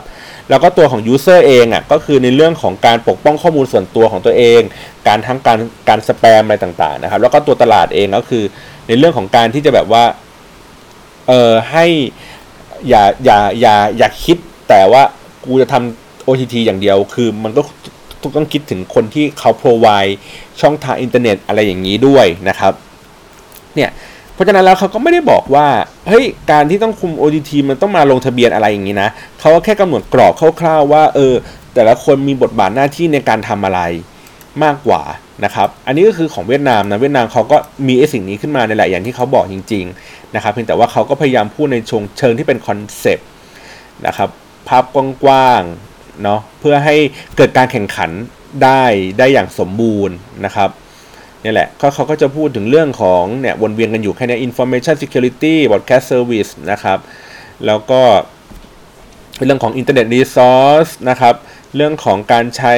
[0.50, 4.60] แล้วก็ตัวของ user เองอะก็คือในเรื่องของการปกป้องข้อมูลส่วนตัวของตัวเอง
[5.08, 8.44] การทั้งการการสแปมอะไรต่างๆนะครับแล้วก็ตัวตลาดเองก็คือ
[8.88, 10.04] ในเรื่องของการที่จะแบบว่า
[11.28, 11.84] เออให้
[12.88, 14.36] อย่าอย่าอย่าอย่าคิด
[14.68, 15.02] แต่ว่า
[15.44, 17.62] กูจะทำ OTT อย่างเดียว คือมันก็
[18.36, 20.14] ต้องคิดถึงคนที่เขา provide
[20.60, 22.72] ช่องทางอินเทอร์เน็ตอะไรอย่างนี้ด้วยนะครับ
[23.74, 23.90] เนี่ย
[24.34, 25.66] เพราะฉะนั้นแล้วเขาก็ไม่ได้บอกว่า
[26.08, 29.08] เฮ้ย การที่ต้องคุม OTT มันต้องมาลงทะเบียนอะไรอย่างนี้นะ
[29.40, 31.34] เขาก็แค่กำหนดกรอบคร่าวๆว่า เออ
[31.74, 33.80] แต่ละคนมีบทบาทหน้าที่ในการทำอะไร
[34.64, 35.02] มากกว่า
[35.44, 37.56] นะครับ อันนี้ก็คือของเวียดนามนะเวียดนามเขาก็
[37.88, 43.28] มีไอ้สิ่งนี้ขึ้นมาในหลายอย่างที่เขาบอกจริง ๆ นะครับ เพียงแต่ว่าเขาก็พยายามพูดในชงเชิงที่เป็นคอนเซปต์
[44.06, 44.28] นะครับ
[44.68, 46.96] ภาพกว้างๆเนาะเพื่อให้
[47.36, 48.10] เกิดการแข่งขัน
[48.62, 48.82] ได้
[49.18, 50.70] ได้อย่างสมบูรณ์นะครับ
[51.44, 56.98] นี่แหละเขาเขาก็จะพูดถึงเรื่องของเนี่ยวนเวียนกันอยู่แค่นี้ information security broadcast service นะครับ
[57.66, 58.02] แล้วก็
[59.44, 61.34] เรื่องของ internet resource นะครับ
[61.76, 62.74] เรื่องของการใช้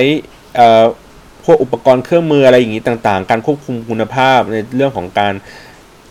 [1.44, 5.34] พวกอุปกรณ์เครื่องมืออะไรอย่างนี้ต่างๆ การควบคุมคุณภาพในเรื่องของการ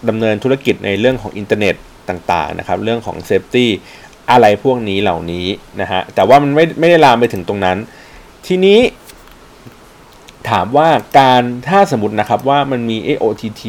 [0.08, 1.76] ดำเนินธุรกิจในเรื่องของอินเทอร์เน็ต
[2.10, 3.72] ต่างๆนะครับ เรื่องของเซฟตี้
[4.32, 5.48] อะไรพวกนี้เหล่านี้
[5.82, 7.78] นะฮะ แต่ว่ามันไม่ไม่ได้ลามไปถึงตรงนั้น
[8.48, 8.80] ทีนี้
[10.50, 13.63] ถามว่าการถ้าสมมตินะครับว่ามันมี AOTT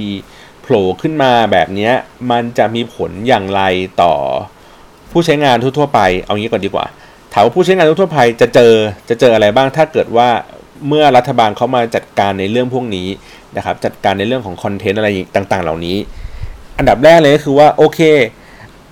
[0.62, 1.90] โผล่ขึ้นมาแบบนี้
[2.30, 3.62] มันจะมีผลอย่างไร
[4.02, 4.14] ต่อ
[5.10, 6.86] ผู้ใช้งานทั่วๆไป เอางี้ก่อนดีกว่า
[7.32, 8.72] ถามว่าผู้ใช้งานทั่วๆไปจะเจอ
[9.08, 10.28] จะเจออะไรบ้างถ้าเกิดว่า
[10.88, 13.08] เมื่อรัฐบาลเขามาจัดการในเรื่องพวกนี้
[13.56, 15.96] นะครับจัดการในเรื่องของคอนเทนต์อะไรต่าง ๆ เหล่านี้
[16.78, 18.00] อันดับแรกเลยก็คือว่าโอเค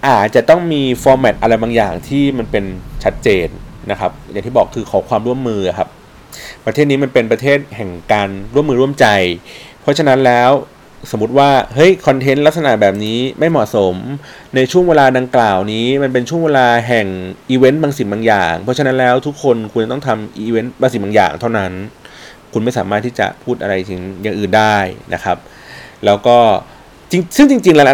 [0.07, 2.65] อาจจะต้องมีฟอร์แมตอะไรบางอย่างที่มันเป็น
[3.05, 3.49] ชัดเจน
[3.91, 5.89] นะครับอย่างที่บอกคือขอความร่วมมือครับ
[6.65, 9.07] ประเทศนี้มันเป็นประเทศแห่งการร่วมมือร่วมใจ
[9.81, 10.51] เพราะฉะนั้นแล้ว
[11.11, 13.95] สมมติว่าเฮ้ยคอนเทนต์ลักษณะแบบนี้ไม่เหมาะสม
[14.55, 17.07] ในช่วงเวลาดังกล่าวนี้ มันเป็นช่วงเวลาแห่ง
[17.51, 21.73] อีเวนต์บางสิ่งบางอย่าง เพราะฉะนั้นแล้วทุกคนคุณต้องทำอีเวนต์บางสิ่งบางอย่างเท่านั้น
[22.53, 24.77] คุณไม่สามารถที่จะพูดอะไรถึงอย่างอื่นได้
[25.15, 25.37] นะครับ
[26.05, 26.39] แล้วก็
[27.37, 27.87] ซึ่งจริงๆ แล้ว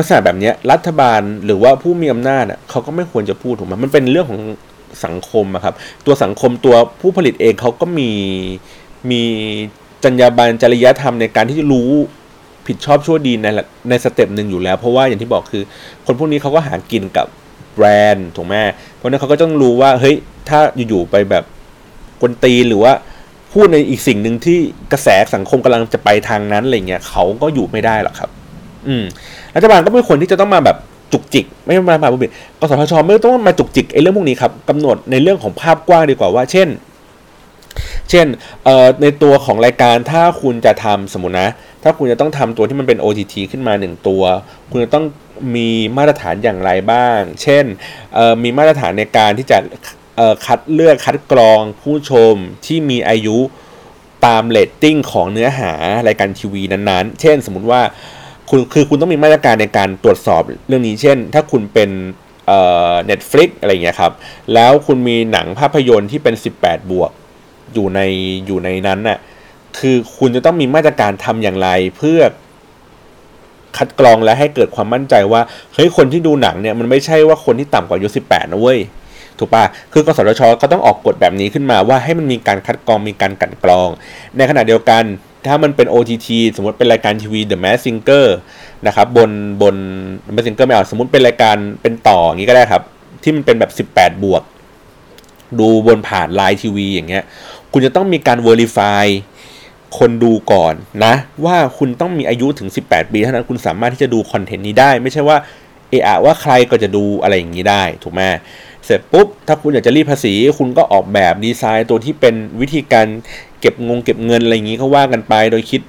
[0.00, 4.40] ลักษณะแบบนี้รัฐบาลหรือว่าผู้มีอำนาจเขาก็ไม่ควรจะพูดถูกไหมมันเป็นเรื่องของ
[5.04, 5.74] สังคมครับ
[6.06, 8.10] ตัวสังคมตัวผู้ผลิตเองเขาก็มี
[9.10, 9.22] มี
[10.04, 11.90] จรรยาบรรณจริยธรรมในการที่จะรู้
[12.66, 13.46] ผิดชอบชั่วดีใน
[13.88, 15.62] ในสเต็ปหนึ่งอยู่แล้ว เพราะว่าอย่างที่บอกคือ
[16.06, 17.26] คนพวกนี้เขาก็หากินกับ
[17.74, 18.54] แบรนด์ถูกไหม
[18.96, 20.16] เพราะนั้นเขาก็ต้องรู้ว่าเฮ้ย
[20.48, 21.44] ถ้าอยู่ๆไปแบบ
[22.20, 22.92] กวนตีหรือว่า
[23.52, 24.58] พูดในอีกสิ่งหนึ่งที่
[24.92, 28.30] กระแสสังคมกำลังจะไปทางนั้นอะไรเงี้ยเขาก็อยู่ไม่ได้หรอกครับ
[28.88, 29.04] อืม
[29.56, 30.76] รัฐบาลก็ไม่ควรที่จะต้องมาแบบ
[31.12, 32.32] จุกจิก ไม่มามาบุบิก
[32.70, 36.68] สทชไม่ต้องมาจุกจิกไอ้เรื่องพวกนี้ครับกำหนดในเรื่องของภาพกว้างดีกว่าว่า เช่น
[38.10, 38.26] เช่น
[39.02, 41.48] ในตัวของรายการถ้าคุณจะทำสมมตินะ
[41.82, 44.22] ถ้าคุณจะต้องทำตัวที่มันเป็น OTT ขึ้นมา 1 ตัว
[44.70, 45.04] คุณจะต้อง
[45.56, 47.64] มีมาตรฐานอย่างไรบ้าง เช่น
[48.42, 49.58] มีมาตรฐานในการที่จะ
[50.46, 52.34] คัดเลือกคัดกรองผู้ชม
[52.66, 53.38] ที่มีอายุ
[54.26, 55.72] ตามเรตติ้งของเนื้อหา
[56.08, 57.82] รายการทีวีนั้นๆ เช่น สมมุติว่า
[58.50, 61.90] คุณคือคุณต้องมีมาตรการในการตรวจสอบเรื่องนี้ เช่น ถ้าคุณเป็น
[63.06, 64.12] Netflix อะไรเงี้ยครับ
[64.54, 67.10] แล้วคุณมีหนังภาพยนตร์ที่เป็น 18 บวก
[67.74, 68.00] อยู่ใน
[68.46, 69.18] อยู่ในนั้นน่ะ
[69.78, 72.20] คือคุณจะต้องมีมาตรการทำอย่างไรเพื่อ
[73.76, 75.40] คัดกรองและให้เกิดความมั่นใจว่า
[75.74, 78.78] เฮ้ยคนที่ดูหนังเนี่ยมันไม่ใช่ว่าคนที่ต่ำกว่าอายุ18นะเว้ย
[79.38, 83.88] ถูกปะคือกสทชก็ต้องออกกฎแบบนี้ขึ้นมาว่าให้มันมีการคัดกรองมีการกันกรอง
[84.36, 85.04] ในขณะเดียวกัน
[85.46, 88.26] ถ้ามันเป็น OTT สมมติเป็นรายการทีวี The Mask Singer
[88.86, 89.30] นะครับบน
[89.62, 89.76] บน
[90.26, 92.82] The Mask Singer ไม่เอาสมมติเป็นรายการเป็นต่ออย่างนี้ก็ได้ครับ
[93.22, 94.42] ที่มันเป็นแบบ 18 บวก
[95.58, 97.24] ดูบนผ่านไลน์ทีวีอย่างเงี้ย
[97.72, 99.04] คุณจะต้องมีการ verify
[99.98, 100.74] คนดูก่อน
[101.04, 105.36] นะ ว่าคุณต้องมีอายุถึง 18 ปีเท่านั้นคุณสามารถที่จะดูคอนเทนต์นี้ได้ ไม่ใช่ว่า
[105.90, 108.20] เอะว่าใครก็จะดูอะไรอย่างนี้ได้ถูกไหม
[108.84, 113.06] เสร็จปุ๊บ ถ้าคุณอยากจะรีดภาษี คุณก็ออกแบบดีไซน์ตัวที่เป็นวิธีการ
[113.60, 115.80] เก็บงงเก็บเงินอะไรอย่างนี้ก็ว่ากันไป โดยคิด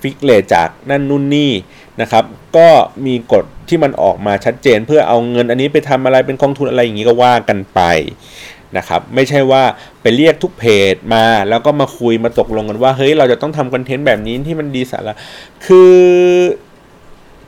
[0.00, 1.50] fix rate จากนั่นนู่นนี่
[2.00, 2.24] นะครับ
[2.56, 2.68] ก็
[3.06, 7.80] มีกฎที่มันออกมาชัดเจน เพื่อเอาเงินอันนี้ไปทำอะไรเป็นกองทุนอะไรอย่างนี้ก็ว่ากันไป
[8.76, 9.62] นะครับไม่ใช่ว่า
[10.02, 15.14] ไปเรียกทุกเพจมา แล้วก็มาคุยมาตกลงกันว่า เฮ้ยเราจะต้องทำคอนเทนต์แบบนี้ที่มันดีสาระ
[15.66, 15.96] คือ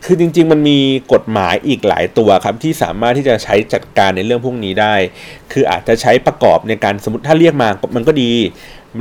[0.05, 0.79] คือจริง ๆ มันมี
[1.13, 4.95] กฎหมายอีกหลายตัวครับ ที่สามารถที่จะใช้จัดการในเรื่องพวกนี้ได้
[5.51, 8.31] คืออาจจะใช้ประกอบในการสมมติถ้าเรียกมามันก็ดี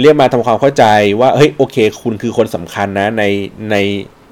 [0.02, 0.84] เรียกมาทำความเข้าใจ
[1.20, 3.24] ว่าเฮ้ยโอเค คุณคือคนสำคัญนะใน
[3.70, 3.76] ใน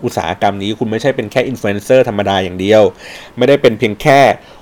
[0.05, 2.83] อุตสาหกรรมนี้คุณไม่ใช่เป็นแค่อินฟลูเอนเซอร์ธรรมดาอย่างเดียว
[3.37, 4.21] ไม่ได้เป็นเพียงแค่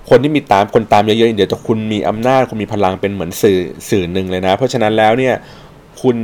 [0.09, 5.35] คนที่มีตามคนตามเยอะๆเดี๋ยวแต่คุณมีอำนาจคุณมีพลังเป็นเหมือนสื่อสื่อหนึ่งเลยนะ เพราะฉะนั้นแล้วเนี่ย
[6.03, 6.17] คุณ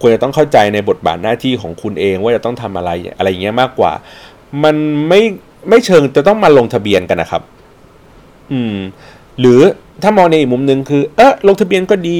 [0.00, 3.92] ควรจะต้องเข้าใจในบทบาทหน้าที่ของคุณเองว่าจะต้องทำอะไรอะไรอย่างเงี้ยมากกว่า
[4.64, 4.76] มัน
[5.08, 5.20] ไม่
[5.68, 7.42] ไม่เชิงจะต้องมาลงทะเบียนกันนะครับ
[8.52, 8.76] อืม
[9.40, 9.60] หรือ
[10.02, 12.18] ถ้ามองในอีกมุมหนึ่งคือ เออลงทะเบียนก็ดี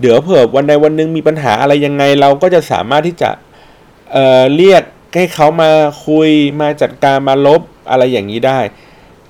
[0.00, 3.30] เดี๋ยวเผื่อวันใดวันหนึ่งมีปัญหาอะไรยังไง เราก็จะสามารถที่จะ
[4.12, 4.82] เอ่อเรียก
[5.14, 5.70] ให้เขามา
[6.06, 7.60] คุยมาจัดการมาลบ
[7.90, 8.58] อะไรอย่างนี้ได้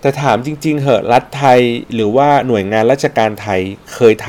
[0.01, 1.61] แต่ถามจริง ๆ เหอะรัฐไทย
[1.95, 3.61] หรือว่าหน่วยงานราชการไทย
[3.95, 4.29] เคยท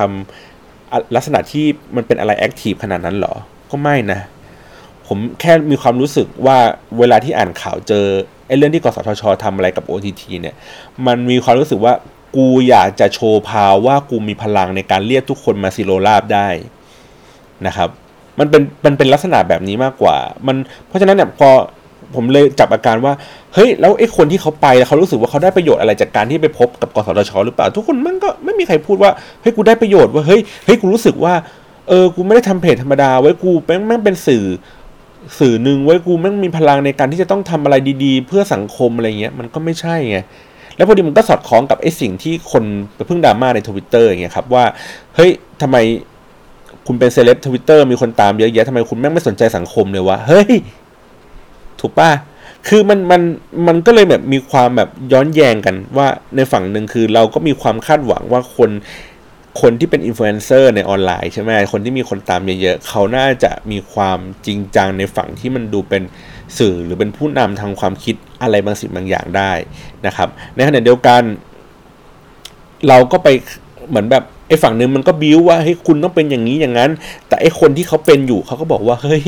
[0.56, 3.34] ำลักษณะที่มันเป็นอะไรแอคทีฟขนาดนั้นหรอ
[3.72, 4.20] ก็ไม่นะ
[5.08, 6.58] ผมแค่มีความรู้สึกว่า
[7.00, 8.06] เวลาที่อ่านข่าวเจอ
[8.48, 10.56] ไอ้เรื่องที่กสทชทำอะไรกับ OTT เนี่ย
[11.06, 11.94] มันมีความรู้สึกว่า
[12.36, 16.48] กูอยากจะโชว์พาวว่ากูมีพลังในการเรียกทุกคนมาซิโรลาบได้
[17.68, 17.90] นะครับ
[18.40, 20.56] มันเป็นมันเป็นลักษณะแบบนี้มากกว่า มัน
[20.88, 21.50] เพราะฉะนั้นเนี่ยพอ
[22.16, 23.14] ผมเลยจับอาการว่า
[23.54, 31.34] เฮ้ย แล้วไอ้คนที่เขาไปเขารู้สึกว่าเขาได้ประโยชน์อะไรจากการที่ไปพบกับกสทชหรือเปล่า ทุกคนมันก็ไม่มีใครพูดว่า เฮ้ย กูได้ประโยชน์ว่า เฮ้ย เฮ้ย กูรู้สึกว่า
[31.90, 34.46] เออ กูไม่ได้ทำเพจธรรมดา ไว้ กูแม่งแม่งเป็นสื่อ
[35.40, 40.18] สื่อหนึ่งไว้ กูแม่งมีพลังในการที่จะต้องทำอะไรดีๆ เพื่อสังคมอะไรเงี้ย มันก็ไม่ใช่ไง
[40.76, 42.64] แล้วพอดีมันก็สอดคล้องกับไอ้สิ่งที่คน
[42.96, 44.66] ไปพึ่งดราม่าในทวิตเตอร์อย่างเงี้ยครับว่า
[45.16, 45.78] เฮ้ยทำไม
[46.88, 50.54] คุณเป็นเซเลบทวิตเตอร์มีคนตามเยอะแยะทำไมคุณแม่งไม่สนใจสังคมเลยวะ เฮ้ย
[51.82, 52.12] ถูกป่ะ
[52.68, 53.22] คือมันมัน
[53.68, 58.70] มันก็เลยแบบมีความแบบย้อนแย้งกันว่าในฝั่งหนึ่งคือเราก็มีความคาดหวังว่าคน
[59.62, 66.04] คนที่เป็นอินฟลูเอนเซอร์ในออนไลน์ใช่ไหมคนที่มีคนตามเยอะๆเขาน่าจะมีความจริงจังในฝั่งที่มันดูเป็น
[66.58, 69.52] สื่อหรือเป็นผู้นำทางความคิดอะไรบางสิ่งบางอย่างได้
[70.06, 71.22] นะครับ ในขณะเดียวกัน
[72.88, 73.28] เราก็ไป
[73.90, 76.92] เหมือนแบบไอ้ฝั่งหนึ่งมันก็บิ้วว่าเฮ้ยคุณต้องเป็นอย่างนี้อย่างนั้น
[77.28, 79.24] แต่ไอ้คนที่เขาเป็นอยู่เขาก็บอกว่าเฮ้ย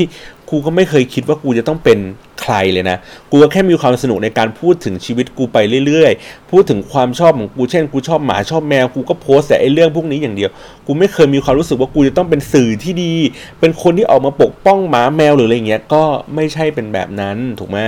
[0.50, 1.98] กูก็ไม่เคยคิดว่ากูจะต้องเป็น
[2.40, 2.96] ใครเลยนะ
[3.30, 10.50] กูก็แค่มีความสนุกในการพูดถึงชีวิตกูไปเรื่อยๆ พูดถึงความชอบของกูเช่นกูชอบหมาชอบแมวกูก็โพสแต่ไอ้เรื่องพวกนี้อย่างเดียว
[10.86, 13.12] กูไม่เคยมีความรู้สึกว่ากูจะต้องเป็นสื่อที่ดี
[13.60, 16.02] เป็นคนที่ออกมาปกป้องหมาแมวหรืออะไรเงี้ยก็
[16.34, 17.78] ไม่ใช่เป็นแบบนั้นถูกไหม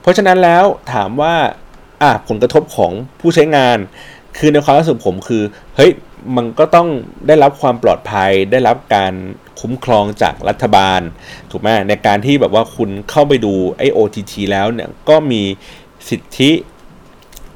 [0.00, 1.34] เพราะฉะนั้นแล้วถามว่า
[2.02, 3.78] อะผลกระทบของผู้ใช้งาน
[4.38, 5.42] คือในความรู้สึกผมคือ
[5.76, 5.90] เฮ้ย
[6.36, 6.88] มันก็ต้อง
[7.26, 9.12] ได้รับความปลอดภัยได้รับการ
[9.60, 11.00] คุ้มครองจากรัฐบาล
[11.50, 15.42] ถูกไหมในการที่แบบว่าคุณเข้าไปดูไอ OTT แล้วเนี่ยก็มี
[16.08, 16.52] สิทธิ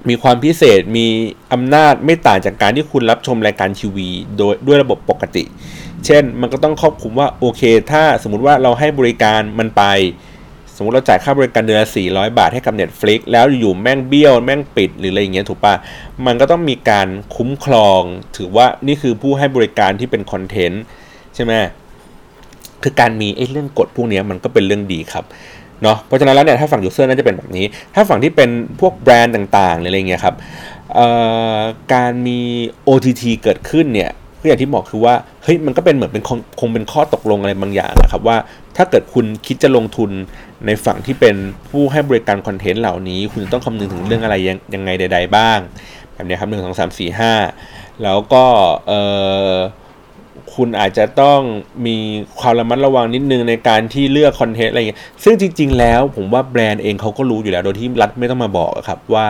[0.09, 1.07] มีความพิเศษมี
[1.53, 5.45] อำนาจไม่ต่างจากการที่คุณรับชมรายการทีวี โดยด้วยระบบปกติ
[6.07, 9.85] เช่นมันก็ต้องครอบคลุมว่าโอเค ถ้าสมมติว่าเราให้บริการมันไป
[10.77, 15.75] สมมติเราจ่ายค่าบริการเดือนละ400 บาทให้กับ Netflix แล้วอยู่ๆแม่งเบี้ยวแม่งปิดหรืออะไรอย่างเงี้ยถูกปะ
[16.27, 18.03] มันก็ต้องมีการคุ้มครอง
[18.37, 20.83] ถือว่านี่คือผู้ให้บริการที่เป็นคอนเทนต์
[21.35, 21.53] ใช่ไหม
[22.83, 25.25] คือการมีไอ้เรื่องกฎพวกนี้มันก็เป็นเรื่องดีครับ
[25.83, 30.35] เนาะเพราะฉะนั้นแล้วเนี่ยถ้าฝั่ง user น่าจะเป็นแบบนี้ ถ้าฝั่งที่เป็นพวกแบรนด์ต่างๆอะไรเงี้ยครับ
[31.95, 32.41] การมี
[32.88, 34.11] OTT เกิดขึ้นเนี่ย
[34.41, 36.25] ก็อย่างที่บอกคือว่าเฮ้ยมันก็เป็นเหมือนเป็น
[36.61, 38.37] คงเป็นข้อตกลงอะไรบางอย่างนะครับว่า
[38.77, 40.11] ถ้าเกิดคุณคิดจะลงทุน
[40.67, 41.37] ในฝั่งที่เป็น
[41.71, 45.59] ผู้ให้บริการคอนเทนต์เหล่านี้ คุณต้องคำนึงถึงเรื่องอะไรยังยังไงใด ๆ บ้าง
[46.14, 47.33] แบบนี้ครับหนึ่งสองสามสี่ห้า
[48.03, 48.45] แล้วก็
[48.88, 48.93] เอ
[49.51, 49.53] อ
[50.55, 51.40] คุณอาจจะต้อง
[51.87, 51.96] มี
[52.38, 59.27] ความระมัดระวังนิดนึงในการที่เลือกคอนเทนต์อะไรเงี้ยซึ่งจริง ๆ แล้วผมว่าแบรนด์เองเขาก็รู้อยู่แล้วโดยที่รัฐไม่ต้องมาบอกครับว่า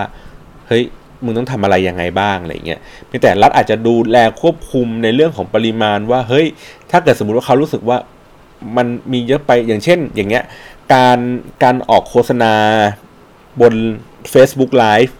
[0.68, 0.84] เฮ้ย
[1.24, 6.46] มึงต้องทำอะไรยังไงบ้างอะไรเงี้ยเพียงแต่รัฐอาจจะดูแลควบคุมในเรื่องของปริมาณว่าเฮ้ย
[6.90, 7.98] ถ้าเกิดสมมุติว่าเขารู้สึกว่า
[8.76, 10.44] มันมีเยอะไปอย่างเช่น อย่างเงี้ย
[10.94, 11.18] การ
[11.62, 12.54] การออกโฆษณา
[13.60, 13.74] บน
[14.32, 15.12] Facebook Live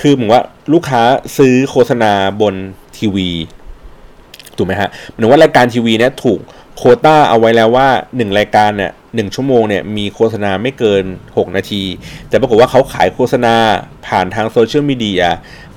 [0.00, 0.42] คือเหมือนว่า
[0.72, 1.02] ลูกค้า
[1.38, 2.12] ซื้อโฆษณา
[2.42, 2.54] บน
[2.96, 3.28] ทีวี
[4.56, 6.40] ถูกไหมฮะหมือนว่ารายการทีวีเนี่ยถูก
[6.76, 11.82] โคต้าเอาไว้แล้วว่า 1 รายการเนี่ยหชั่วโมงเนี่ยมีโฆษณาไม่เกิน 6 นาที
[12.28, 13.54] แต่ปรากฏว่าเขาขายโฆษณา
[14.06, 15.24] ผ่านทางโซเชียลมีเดีย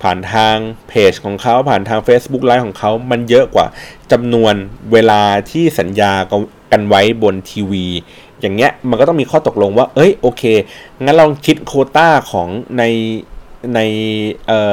[0.02, 0.56] ผ่านทาง
[0.88, 3.68] เพจของเขาผ่านทาง Facebook ไลฟ์ของเขามันเยอะกว่า
[4.12, 4.54] จำนวน
[4.92, 5.22] เวลา
[5.52, 6.14] ที่สัญญา
[6.72, 7.86] กันไว้บนทีวี
[8.42, 10.44] อย่างเงี้ยมันก็ต้องมีข้อตกลงว่า เอ้ยโอเค
[11.04, 12.48] งั้นลองคิดโควต้าของ
[12.78, 12.84] ใน
[13.76, 13.80] ใน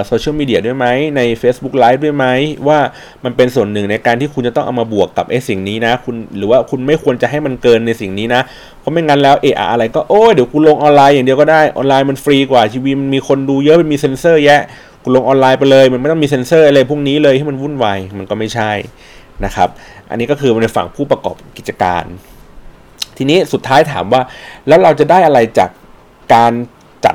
[0.06, 0.86] โซเชียลมีเดียด้วยไหม
[1.16, 2.26] ใน Facebook Live ด้วยไหม
[2.68, 2.78] ว่า
[3.24, 8.42] มันเป็นส่วนหนึ่งในการที่คุณจะต้องเอามาบวกกับไอ้สิ่งนี้นะคุณหรือว่าคุณไม่ควรจะให้มันเกินในสิ่งนี้นะ
[8.80, 14.60] เพราะไม่งั้นแล้วเอะอะไรก็โอ้ยเดี๋ยวกูลงออนไลน์อย่างเดียวก็ได้ออนไลน์มันฟรีกว่าทีวีมันมีคนดูเยอะมันมีเซ็นเซอร์แยะ
[15.02, 18.72] กูลงออนไลน์ไปเลย มันไม่ต้องมีเซ็นเซอร์อะไรพวกนี้เลยให้มันวุ่นวายมันก็ไม่ใช่
[19.44, 19.68] นะครับ
[20.10, 22.04] อันนี้ก็คือในฝั่งผู้ประกอบกิจการ
[23.16, 24.22] ทีนี้สุดท้ายถามว่า
[24.68, 25.70] แล้วเราจะได้อะไรจาก
[26.34, 26.52] การ
[27.04, 27.14] จัด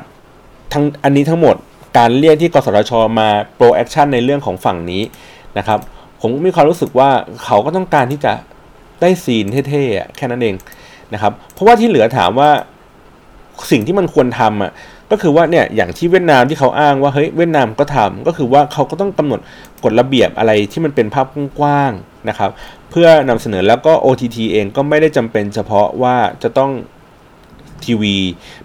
[0.72, 1.56] ทั้งอันนี้ทั้งหมด
[1.96, 5.02] การเรียกที่กสทชมา pro-action ในเรื่องของฝั่งนี้
[5.58, 5.78] นะครับ
[6.20, 7.10] ผมมีความรู้สึกว่า
[7.44, 8.32] เขาก็ต้องการที่จะ
[9.00, 10.54] ได้ซีนเท่ๆแค่นั้นเอง
[11.14, 12.50] นะครับเพราะว่าที่เหลือถามว่า
[13.70, 14.72] สิ่งที่มันควรทำอะ
[15.10, 19.40] ก็คือว่าเนี่ยอย่างที่เวียดนามที่เขาอ้างว่าเฮ้ยเวียดนามก็ทำก็คือว่าเขาก็ต้องกำหนด
[19.84, 21.26] กฎระเบียบอะไรที่มันเป็นภาพ
[21.58, 22.50] กว้างๆนะครับ
[22.90, 26.70] เพื่อนำเสนอแล้วก็ OTT เองก็ไม่ได้จำเป็นเฉพาะว่าจะต้อง
[27.84, 28.16] ทีวี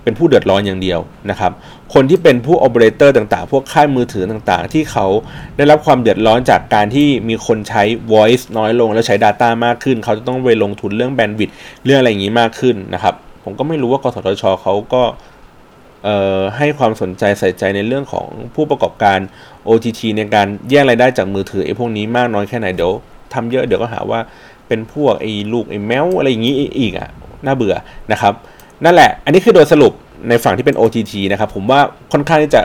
[0.03, 0.99] เป็นผู้เดือดร้อนอย่างเดียว
[1.30, 1.51] นะครับ
[1.93, 5.05] คนที่เป็นผู้โอเปอเรเตอร์ต่างๆ พวกค่ายมือถือต่างๆ ที่เขา
[5.57, 13.13] ได้รับความเดือดร้อนจากการที่มีคนใช้ voice น้อยลง แล้วใช้ Data มากขึ้น เขาจะต้องไปลงทุนเรื่องแบนด์วิดต์เรื่องอะไรอย่างนี้มากขึ้นนะครับ
[13.43, 15.03] ผมก็ไม่รู้ว่ากสทชเขาก็
[16.57, 19.19] ให้ความสนใจใส่ใจในเรื่องของผู้ประกอบการ
[19.67, 22.91] OTT ในการแย่งรายได้จากมือถือไอ้พวกนี้มากน้อยแค่ไหนเดี๋ยว
[23.33, 24.19] ทำเยอะเดี๋ยวก็หาว่า
[24.67, 27.09] เป็นพวกไอ้ลูกไอ้แมวอะไรอย่างนี้อีกอะ
[27.45, 27.75] น่าเบื่อ
[28.11, 28.33] นะครับ
[28.85, 29.93] นั่นแหละ อันนี้คือโดยสรุป
[30.30, 31.80] ในฝั่งที่เป็น OTT นะครับผมว่า
[32.11, 32.61] ค่อนข้างที่จะ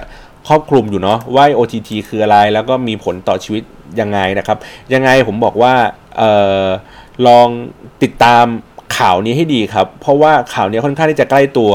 [0.49, 3.63] ครอบคลุมอยู่เนาะว่า OTT คืออะไรแล้วก็มีผลต่อชีวิต
[4.01, 4.59] ยังไงนะครับ
[4.95, 5.75] ยังไงผมบอกว่า
[6.21, 6.23] อ
[6.65, 6.67] อ
[7.27, 7.49] ลอง
[8.03, 8.45] ติดตาม
[8.99, 11.73] ข่าวนี้ให้ดีครับ เพราะว่าข่าวนี้ค่อนข้างที่จะใกล้ตัว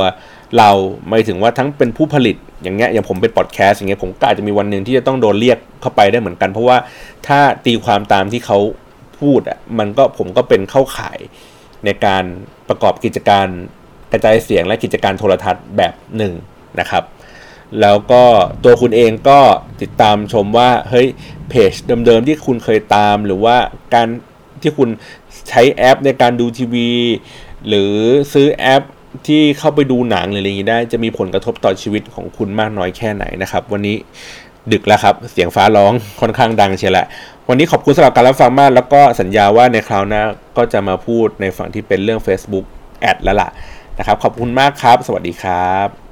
[0.57, 0.69] เรา
[1.09, 6.77] หมายถึงว่าทั้งเป็นผู้ผลิตอย่างเงี้ยอย่างผมเป็นพอดแคสต์อย่างเงี้ยผมก็อาจจะมีวันหนึ่งที่จะต้องโดนเรียกเข้าไปได้เหมือนกัน เพราะว่า
[7.27, 8.59] ถ้าตีความตามที่เขา
[9.19, 11.19] พูดอะมันก็ผมก็เป็นเข้าข่าย
[11.85, 12.23] ในการ
[12.69, 13.47] ประกอบกิจการ
[14.13, 16.33] กระจายเสียงและกิจการโทรทัศน์แบบหนึ่ง
[16.79, 17.03] นะครับ
[17.81, 18.23] แล้วก็
[18.63, 19.39] ตัวคุณเองก็
[19.81, 21.07] ติดตามชมว่าเฮ้ย
[21.49, 21.73] เพจ
[22.05, 23.55] เดิมๆที่คุณเคยตาม หรือว่า
[23.93, 24.07] การ
[24.61, 24.89] ที่คุณ
[25.49, 26.89] ใช้แอปในการดูทีวี
[27.67, 27.93] หรือ
[28.33, 28.83] ซื้อแอป
[29.27, 33.97] ที่เข้าไปดูหนังหรืออะไรอย่างนี้ได้ จะมีผลกระทบต่อชีวิตของคุณมากน้อยแค่ไหนนะครับ วันนี้
[34.71, 37.07] ดึกแล้วครับ เสียงฟ้าร้องค่อนข้างดังเชียแหละ
[37.49, 40.23] วันนี้ขอบคุณสำหรับการรับฟังมาก แล้วก็สัญญาว่าในคราวหน้า
[40.57, 42.65] ก็จะมาพูดในฝั่งที่เป็นเรื่อง Facebook
[43.01, 43.49] แอดแล้วล่ะ
[43.97, 46.02] นะครับ ขอบคุณมากครับ สวัสดีครับ